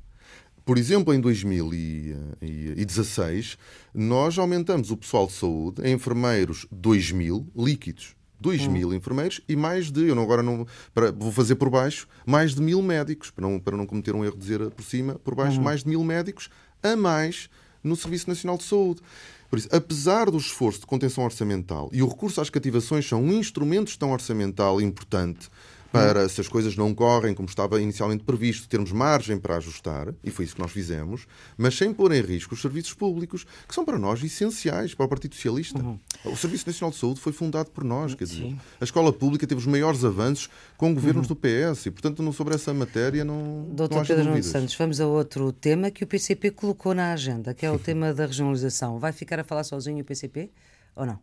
[0.66, 3.58] por exemplo, em 2016,
[3.94, 8.16] nós aumentamos o pessoal de saúde, enfermeiros 2 mil líquidos.
[8.40, 8.72] 2 hum.
[8.72, 12.56] mil enfermeiros e mais de, eu não, agora não, para, vou fazer por baixo, mais
[12.56, 15.36] de mil médicos, para não, para não cometer um erro de dizer por cima, por
[15.36, 15.64] baixo, hum.
[15.64, 16.50] mais de mil médicos
[16.82, 17.50] a mais
[17.84, 19.02] no Serviço Nacional de Saúde.
[19.50, 23.34] Por isso, apesar do esforço de contenção orçamental e o recurso às cativações são um
[23.34, 25.50] instrumento de gestão orçamental importante
[25.92, 30.32] para, se as coisas não correm como estava inicialmente previsto, termos margem para ajustar, e
[30.32, 31.28] foi isso que nós fizemos,
[31.58, 35.10] mas sem pôr em risco os serviços públicos, que são para nós essenciais, para o
[35.10, 35.80] Partido Socialista.
[35.80, 36.00] Uhum.
[36.26, 38.60] O Serviço Nacional de Saúde foi fundado por nós, quer dizer, Sim.
[38.80, 41.36] a escola pública teve os maiores avanços com governos uhum.
[41.36, 43.68] do PS, e portanto, não, sobre essa matéria não.
[43.72, 47.54] Doutor não Pedro Nuno Santos, vamos a outro tema que o PCP colocou na agenda,
[47.54, 49.00] que é o tema da regionalização.
[49.00, 50.50] Vai ficar a falar sozinho o PCP
[50.96, 51.20] ou não?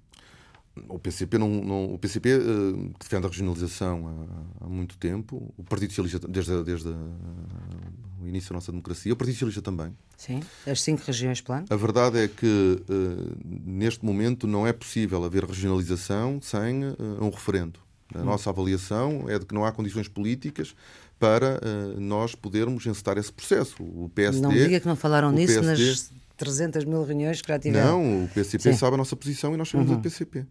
[0.89, 4.27] O PCP, não, não o PCP uh, eh, que defende a regionalização
[4.61, 6.89] há, há, muito tempo, o Partido Socialista, desde, desde
[8.21, 9.97] o início da nossa democracia, o Partido Socialista também.
[10.17, 11.67] Sim, as cinco regiões plano.
[11.71, 17.31] A verdade é que uh, neste momento não é possível haver regionalização sem uh, um
[17.31, 17.81] referendo.
[18.15, 18.25] A hum.
[18.25, 20.75] nossa avaliação é de que não há condições políticas
[21.19, 21.61] para
[21.99, 23.83] nós podermos encetar esse processo.
[23.83, 24.41] O PSD.
[24.41, 28.01] Não diga que não falaram nisso PSD, nas 300 mil reuniões que já tiveram.
[28.01, 28.79] Não, o PCP Sim.
[28.79, 29.99] sabe a nossa posição e nós sabemos uhum.
[29.99, 30.47] a PCP.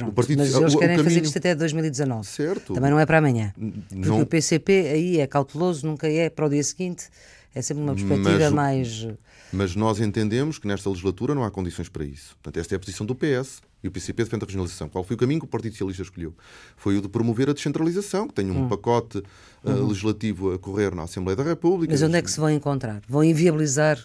[0.00, 1.04] Pronto, partido, mas eles querem caminho...
[1.04, 2.26] fazer isto até 2019.
[2.26, 2.74] Certo.
[2.74, 3.52] Também não é para amanhã.
[3.88, 4.20] Porque não...
[4.20, 7.08] o PCP aí é cauteloso, nunca é para o dia seguinte.
[7.54, 9.08] É sempre uma perspectiva mas, mais.
[9.50, 12.36] Mas nós entendemos que nesta legislatura não há condições para isso.
[12.42, 14.88] Portanto, esta é a posição do PS e o PCP defende a regionalização.
[14.90, 16.34] Qual foi o caminho que o Partido Socialista escolheu?
[16.76, 18.68] Foi o de promover a descentralização, que tem um hum.
[18.68, 19.22] pacote
[19.64, 21.92] uh, legislativo a correr na Assembleia da República.
[21.92, 23.00] Mas onde é que se vão encontrar?
[23.08, 23.98] Vão inviabilizar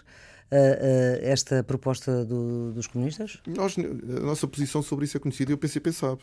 [1.22, 3.38] esta proposta do, dos comunistas?
[3.48, 6.22] Nós, a nossa posição sobre isso é conhecida e o PCP sabe.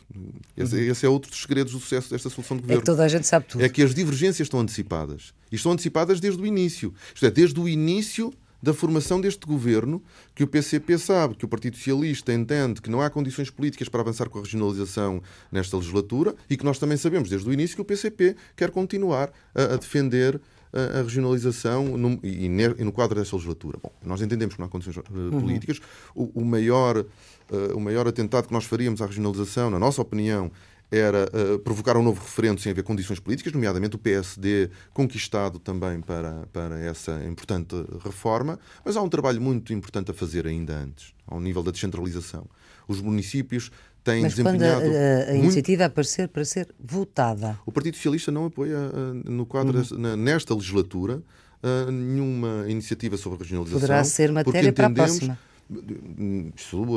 [0.57, 0.83] Esse, uhum.
[0.83, 2.81] esse, é outro dos segredos do sucesso desta solução de governo.
[2.81, 3.65] É que toda a gente sabe tudo.
[3.65, 5.33] É que as divergências estão antecipadas.
[5.51, 6.93] E estão antecipadas desde o início.
[7.15, 10.03] Isto é, desde o início da formação deste governo,
[10.35, 14.01] que o PCP sabe, que o Partido Socialista entende que não há condições políticas para
[14.01, 17.83] avançar com a regionalização nesta legislatura e que nós também sabemos desde o início que
[17.83, 20.41] o PCP quer continuar a, a defender
[20.73, 23.79] a, a regionalização no, e, e, no quadro desta legislatura.
[23.83, 25.81] Bom, nós entendemos que não há condições uh, políticas.
[26.15, 26.31] Uhum.
[26.35, 30.51] O, o, maior, uh, o maior atentado que nós faríamos à regionalização, na nossa opinião,
[30.91, 36.01] era uh, provocar um novo referendo sem haver condições políticas, nomeadamente o PSD conquistado também
[36.01, 41.13] para, para essa importante reforma, mas há um trabalho muito importante a fazer ainda antes,
[41.27, 42.47] ao nível da descentralização.
[42.87, 43.71] Os municípios
[44.05, 44.83] têm mas desempenhado.
[44.83, 45.93] Quando a, a, a iniciativa muito...
[45.93, 47.59] aparecer para ser votada.
[47.67, 50.17] O Partido Socialista não apoia, uh, no quadro, uhum.
[50.17, 51.23] nesta legislatura,
[51.63, 53.81] uh, nenhuma iniciativa sobre a regionalização.
[53.81, 55.39] Poderá ser matéria para a próxima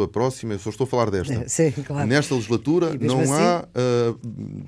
[0.04, 1.48] a próxima, eu só estou a falar desta.
[1.50, 2.08] Sim, claro.
[2.08, 3.34] Nesta legislatura não assim...
[3.34, 4.20] há, uh,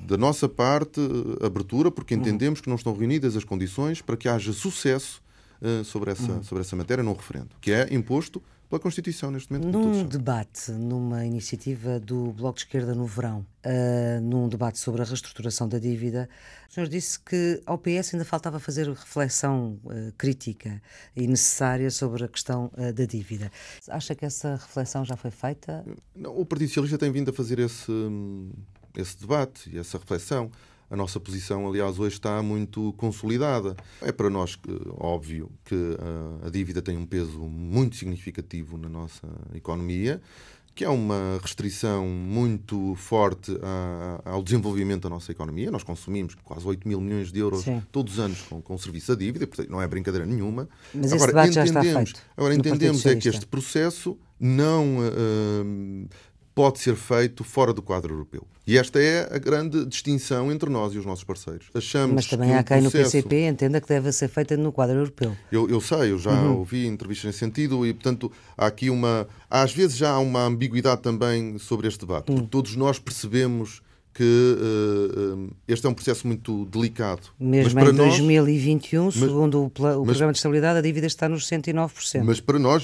[0.05, 0.99] da nossa parte,
[1.41, 2.19] abertura, porque uhum.
[2.19, 2.63] entendemos uhum.
[2.63, 5.21] que não estão reunidas as condições para que haja sucesso
[5.61, 6.43] uh, sobre, essa, uhum.
[6.43, 8.41] sobre essa matéria num referendo, que é imposto
[8.73, 9.71] pela Constituição neste momento.
[9.71, 15.05] Num debate, numa iniciativa do Bloco de Esquerda no verão, uh, num debate sobre a
[15.05, 16.27] reestruturação da dívida,
[16.67, 20.81] o senhor disse que ao PS ainda faltava fazer reflexão uh, crítica
[21.15, 23.51] e necessária sobre a questão uh, da dívida.
[23.87, 25.85] Acha que essa reflexão já foi feita?
[26.15, 27.91] Não, o Partido Socialista tem vindo a fazer esse,
[28.97, 30.49] esse debate e essa reflexão.
[30.93, 33.75] A nossa posição, aliás, hoje está muito consolidada.
[33.99, 34.59] É para nós
[34.99, 35.75] óbvio que
[36.45, 40.21] a dívida tem um peso muito significativo na nossa economia,
[40.75, 43.57] que é uma restrição muito forte
[44.23, 45.71] ao desenvolvimento da nossa economia.
[45.71, 47.81] Nós consumimos quase 8 mil milhões de euros Sim.
[47.91, 50.69] todos os anos com, com o serviço da dívida, portanto, não é brincadeira nenhuma.
[50.93, 56.07] Mas agora, entendemos, agora entendemos é que este processo não uh,
[56.55, 58.45] pode ser feito fora do quadro europeu.
[58.65, 61.67] E esta é a grande distinção entre nós e os nossos parceiros.
[61.73, 62.97] Achamos Mas também há quem processo...
[62.97, 65.35] no PCP entenda que deve ser feita no quadro europeu.
[65.51, 66.59] Eu, eu sei, eu já uhum.
[66.59, 69.27] ouvi entrevistas nesse sentido e, portanto, há aqui uma.
[69.49, 72.37] Às vezes já há uma ambiguidade também sobre este debate, uhum.
[72.37, 73.81] porque todos nós percebemos
[74.13, 77.23] que uh, este é um processo muito delicado.
[77.39, 81.49] Mesmo em 2021, nós, segundo mas, o, o Programa de Estabilidade, a dívida está nos
[81.49, 82.23] 109%.
[82.23, 82.83] Mas para nós,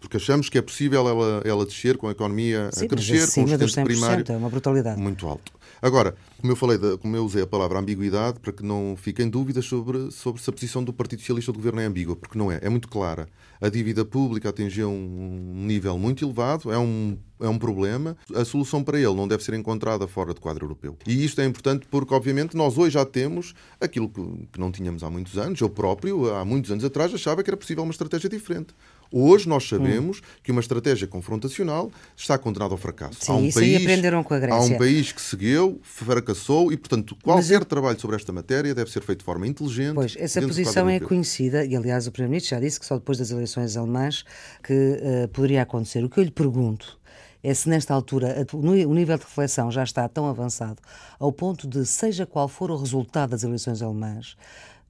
[0.00, 3.44] porque achamos que é possível ela, ela descer com a economia Sim, a crescer, com
[3.44, 5.00] o sustento primário é uma brutalidade.
[5.00, 5.52] muito alto.
[5.82, 9.64] Agora, como eu falei, como eu usei a palavra ambiguidade, para que não fiquem dúvidas
[9.64, 12.58] sobre, sobre se a posição do Partido Socialista do Governo é ambígua, porque não é,
[12.62, 13.28] é muito clara.
[13.60, 18.16] A dívida pública atingiu um nível muito elevado, é um, é um problema.
[18.34, 20.96] A solução para ele não deve ser encontrada fora do quadro europeu.
[21.06, 25.02] E isto é importante porque, obviamente, nós hoje já temos aquilo que, que não tínhamos
[25.02, 25.60] há muitos anos.
[25.60, 28.74] Eu próprio, há muitos anos atrás, achava que era possível uma estratégia diferente.
[29.12, 30.22] Hoje nós sabemos hum.
[30.42, 33.18] que uma estratégia confrontacional está condenada ao fracasso.
[33.20, 34.60] Sim, há um isso país, aí aprenderam com a Grécia.
[34.60, 37.64] Há um país que seguiu, fracassou e, portanto, qualquer eu...
[37.64, 39.94] trabalho sobre esta matéria deve ser feito de forma inteligente.
[39.94, 43.30] Pois, essa posição é conhecida e, aliás, o Primeiro-Ministro já disse que só depois das
[43.30, 44.24] eleições alemãs
[44.62, 46.04] que uh, poderia acontecer.
[46.04, 47.00] O que eu lhe pergunto
[47.42, 50.80] é se nesta altura o nível de reflexão já está tão avançado
[51.18, 54.36] ao ponto de, seja qual for o resultado das eleições alemãs,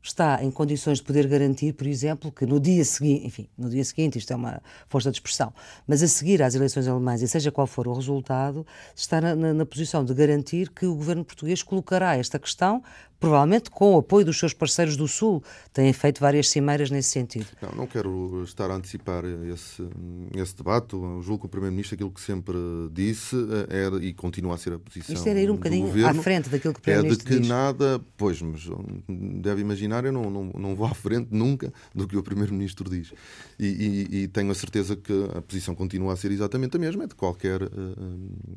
[0.02, 3.84] está em condições de poder garantir, por exemplo, que no dia seguinte, enfim, no dia
[3.84, 5.52] seguinte, isto é uma força de expressão,
[5.86, 9.52] mas a seguir às eleições alemãs, e seja qual for o resultado, está na, na,
[9.52, 12.82] na posição de garantir que o governo português colocará esta questão
[13.20, 17.46] provavelmente com o apoio dos seus parceiros do Sul, têm feito várias cimeiras nesse sentido.
[17.60, 19.86] Não, não quero estar a antecipar esse,
[20.34, 20.94] esse debate.
[20.94, 22.56] Eu julgo que o Primeiro-Ministro aquilo que sempre
[22.90, 25.14] disse eh, era e continua a ser a posição.
[25.14, 27.40] Isto era ir um bocadinho governo, à frente daquilo que o Primeiro-Ministro É de que
[27.42, 27.48] diz.
[27.48, 28.62] nada, pois, mas
[29.08, 33.12] deve imaginar, eu não, não, não vou à frente nunca do que o Primeiro-Ministro diz.
[33.58, 37.04] E, e, e, tenho a certeza que a posição continua a ser exatamente a mesma,
[37.04, 37.68] é de qualquer uh,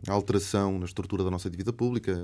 [0.07, 2.17] alteração na estrutura da nossa dívida pública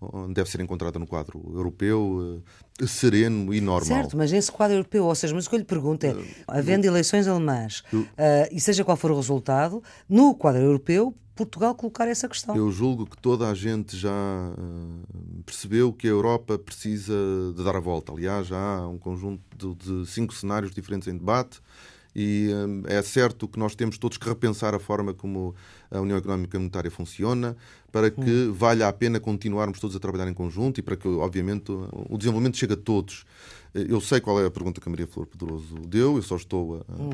[0.00, 2.42] uh, deve ser encontrada no quadro europeu
[2.80, 4.02] uh, sereno e normal.
[4.02, 6.16] Certo, mas esse quadro europeu, ou seja, mas o que eu lhe pergunto é,
[6.48, 7.84] havendo eleições alemãs,
[8.50, 12.56] e seja qual for o resultado, no quadro europeu, Portugal colocar essa questão.
[12.56, 17.14] Eu julgo que toda a gente já uh, percebeu que a Europa precisa
[17.56, 18.12] de dar a volta.
[18.12, 21.60] Aliás, já há um conjunto de, de cinco cenários diferentes em debate.
[22.14, 25.54] E hum, é certo que nós temos todos que repensar a forma como
[25.90, 27.56] a União Económica e Monetária funciona
[27.90, 28.52] para que hum.
[28.52, 32.56] valha a pena continuarmos todos a trabalhar em conjunto e para que, obviamente, o desenvolvimento
[32.56, 33.24] chegue a todos.
[33.74, 36.76] Eu sei qual é a pergunta que a Maria Flor Pedroso deu, eu só estou
[36.76, 37.10] a, hum.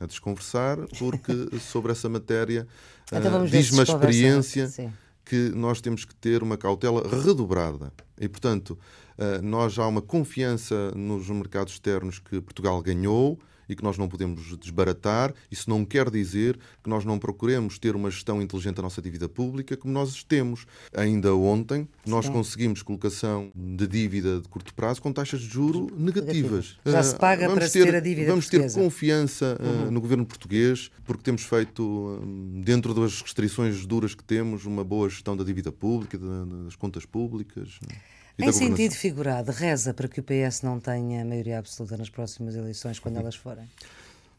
[0.00, 2.66] a, a desconversar, porque sobre essa matéria
[3.12, 4.92] então uh, diz-me a experiência
[5.24, 7.92] que nós temos que ter uma cautela redobrada.
[8.20, 8.78] E, portanto,
[9.18, 13.38] uh, nós já há uma confiança nos mercados externos que Portugal ganhou
[13.68, 15.34] e que nós não podemos desbaratar.
[15.50, 19.28] Isso não quer dizer que nós não procuremos ter uma gestão inteligente da nossa dívida
[19.28, 20.66] pública, como nós temos.
[20.94, 22.32] Ainda ontem, nós Sim.
[22.32, 26.76] conseguimos colocação de dívida de curto prazo com taxas de juro negativas.
[26.84, 28.78] Já se paga vamos para ter, ter a dívida Vamos portuguesa.
[28.78, 29.90] ter confiança uhum.
[29.90, 32.20] no governo português, porque temos feito,
[32.62, 36.18] dentro das restrições duras que temos, uma boa gestão da dívida pública,
[36.64, 37.78] das contas públicas.
[38.38, 42.98] Em sentido figurado, reza para que o PS não tenha maioria absoluta nas próximas eleições,
[42.98, 43.68] quando elas forem?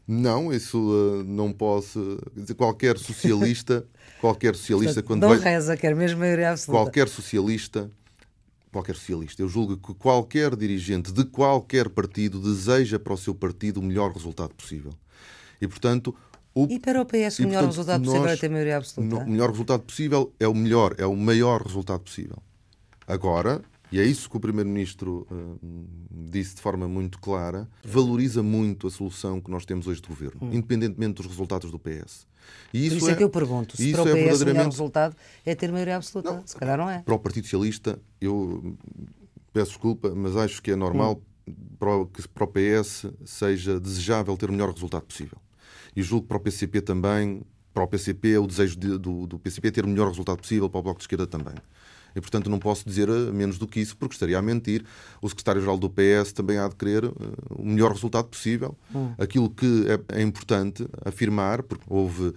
[0.06, 3.84] Não, isso uh, não posso dizer qualquer socialista,
[4.20, 6.84] qualquer socialista Portanto, quando não vai, reza, quer mesmo maioria absoluta.
[6.84, 7.90] Qualquer socialista,
[8.70, 13.80] qualquer socialista, eu julgo que qualquer dirigente de qualquer partido deseja para o seu partido
[13.80, 14.92] o melhor resultado possível.
[15.60, 16.14] E portanto,
[16.54, 19.24] o, e para o PS, o melhor portanto, resultado nós, possível é ter maioria absoluta?
[19.24, 22.38] O melhor resultado possível é o melhor, é o maior resultado possível.
[23.08, 23.60] Agora,
[23.90, 25.58] e é isso que o Primeiro-Ministro uh,
[26.10, 30.40] disse de forma muito clara, valoriza muito a solução que nós temos hoje de governo,
[30.42, 30.50] hum.
[30.52, 32.26] independentemente dos resultados do PS.
[32.72, 33.76] E isso, isso é, é, que eu pergunto.
[33.76, 34.42] Se para o PS é verdadeiramente...
[34.42, 36.32] o melhor resultado é ter maioria absoluta.
[36.32, 37.02] Não, se calhar não é.
[37.02, 38.76] Para o Partido Socialista, eu
[39.52, 41.54] peço desculpa, mas acho que é normal hum.
[41.78, 45.38] para o, que para o PS seja desejável ter o melhor resultado possível.
[45.94, 49.26] E julgo que para o PCP também, para o PCP é o desejo de, do,
[49.26, 51.54] do PCP ter o melhor resultado possível, para o Bloco de Esquerda também.
[52.16, 54.82] E, portanto, não posso dizer eh, menos do que isso, porque estaria a mentir.
[55.20, 57.14] O secretário-geral do PS também há de querer uh,
[57.50, 58.74] o melhor resultado possível.
[58.94, 59.12] Hum.
[59.18, 62.34] Aquilo que é, é, importante afirmar, porque houve uh,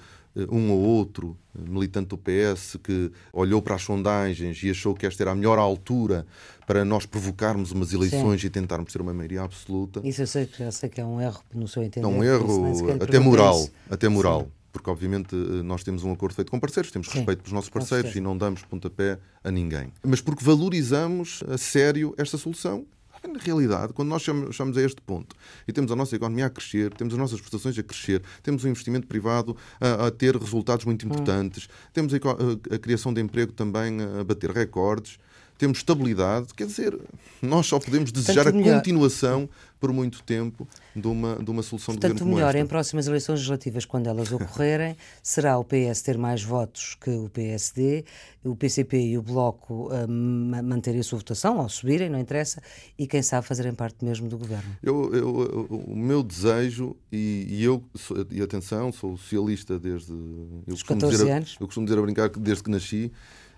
[0.51, 5.23] um ou outro militante do PS que olhou para as sondagens e achou que esta
[5.23, 6.25] era a melhor altura
[6.67, 8.47] para nós provocarmos umas eleições Sim.
[8.47, 10.01] e tentarmos ter uma maioria absoluta.
[10.03, 12.05] Isso eu sei, sei que é um erro no seu entender.
[12.05, 14.41] É um erro até moral, até moral.
[14.41, 17.53] Sim porque obviamente eh, nós temos um acordo feito com parceiros, temos Sim, respeito pelos
[17.53, 19.91] nossos parceiros e não damos pontapé a ninguém.
[20.03, 22.85] Mas porque valorizamos a sério esta solução.
[23.27, 25.35] Na realidade, quando nós chegamos a este ponto
[25.67, 28.67] e temos a nossa economia a crescer, temos as nossas prestações a crescer, temos o
[28.69, 31.09] investimento privado a, a ter resultados muito hum.
[31.09, 31.89] importantes, hum.
[31.91, 35.19] temos a, a, a, criação de emprego também a bater recordes,
[35.59, 36.97] temos estabilidade, quer dizer,
[37.41, 38.77] nós só podemos desejar Portanto, a melhor.
[38.77, 43.07] continuação por muito tempo de uma, de uma solução Portanto, de governo melhor em próximas
[43.07, 48.05] eleições legislativas, quando elas ocorrerem, será o PS ter mais votos que o PSD,
[48.41, 52.61] o PCP e o Bloco uh, manterem a sua votação, ou subirem, não interessa,
[52.97, 54.77] e quem sabe fazerem parte mesmo do governo.
[54.81, 57.83] Eu, eu, o meu desejo, e, e eu,
[58.31, 60.13] e atenção, sou socialista desde.
[60.13, 61.57] Eu Os 14 dizer, anos.
[61.59, 63.11] Eu costumo dizer a brincar que desde que nasci.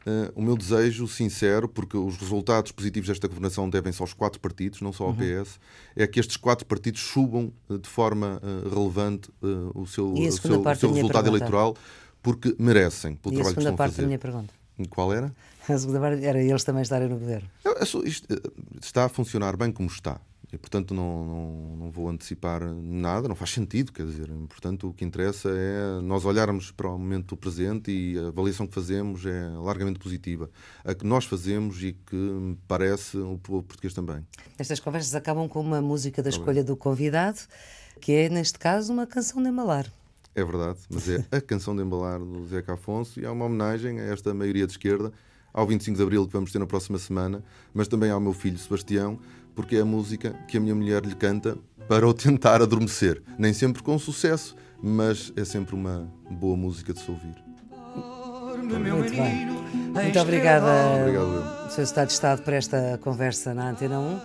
[0.06, 4.82] Uh, o meu desejo sincero, porque os resultados positivos desta governação devem-se aos quatro partidos,
[4.82, 5.18] não só ao uhum.
[5.18, 5.60] PS,
[5.96, 9.30] é que estes quatro partidos subam uh, de forma uh, relevante
[9.76, 11.78] o seu, o seu, o seu resultado eleitoral,
[12.22, 13.84] porque merecem pelo e trabalho que estão a fazer.
[13.84, 14.54] a parte da minha pergunta?
[14.90, 15.32] Qual era?
[15.70, 17.48] A segunda parte era eles também estarem no governo.
[18.04, 18.28] isto,
[18.82, 20.20] está a funcionar bem como está.
[20.54, 24.30] E, portanto, não, não, não, vou antecipar nada, não faz sentido, quer dizer.
[24.50, 28.76] Portanto, o que interessa é nós olharmos para o momento presente e a avaliação que
[28.76, 30.50] fazemos é largamente positiva.
[30.84, 34.26] A que nós fazemos e que me parece o povo português também.
[34.60, 37.40] Estas conversas acabam com uma música da escolha do convidado,
[38.02, 39.92] que é, neste caso, uma canção de embalar.
[40.34, 44.00] É verdade, mas é a canção de embalar do Zeca Afonso e é uma homenagem
[44.00, 45.12] a esta maioria de esquerda,
[45.54, 47.44] ao 25 de Abril que vamos ter na próxima semana,
[47.74, 49.20] mas também ao meu filho Sebastião,
[49.56, 53.22] porque é a música que a minha mulher lhe canta para o tentar adormecer.
[53.38, 57.36] Nem sempre com sucesso, mas é sempre uma boa música de se ouvir.
[58.62, 59.48] Muito bem.
[59.94, 61.82] Muito obrigada, Obrigado, Sr.
[61.82, 64.20] Estado de Estado, por esta conversa na Antena 1.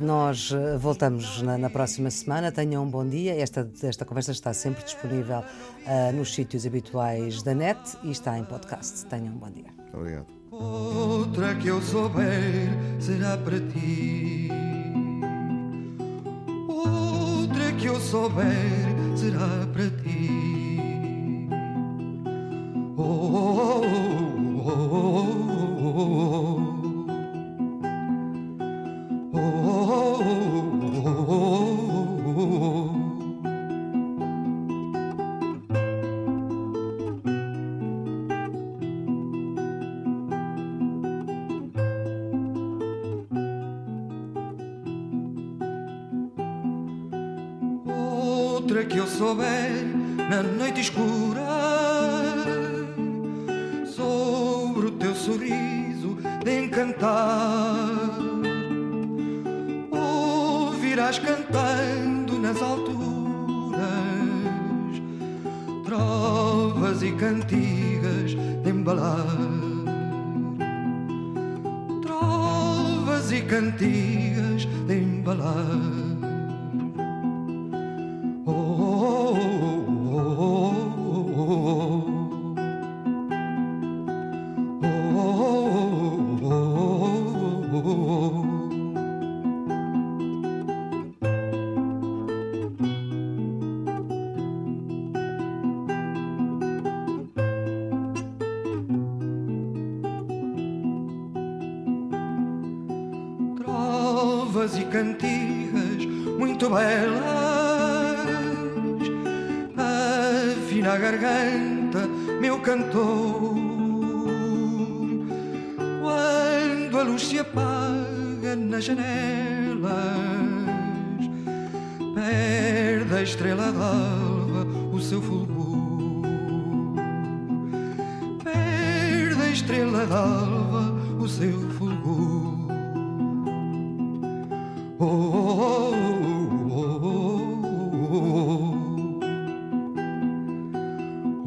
[0.00, 2.52] Nós eh, voltamos na, na, próxima semana.
[2.52, 3.34] Tenham um bom dia.
[3.40, 8.44] Esta, esta conversa está sempre disponível uh, nos sítios habituais da net e está em
[8.44, 9.06] podcast.
[9.06, 9.72] Tenham um bom dia.
[9.92, 10.37] Obrigado.
[10.60, 14.48] Outra que eu souber será para ti.
[16.68, 21.48] Outra que eu souber será para ti.
[22.96, 23.82] Oh, oh,
[24.56, 26.28] oh, oh, oh, oh.
[26.34, 26.47] souber
[62.78, 63.82] alturas
[65.84, 69.26] trovas e cantigas de embalar.
[72.02, 76.07] Trovas e cantigas de embalar.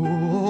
[0.04, 0.41] Oh,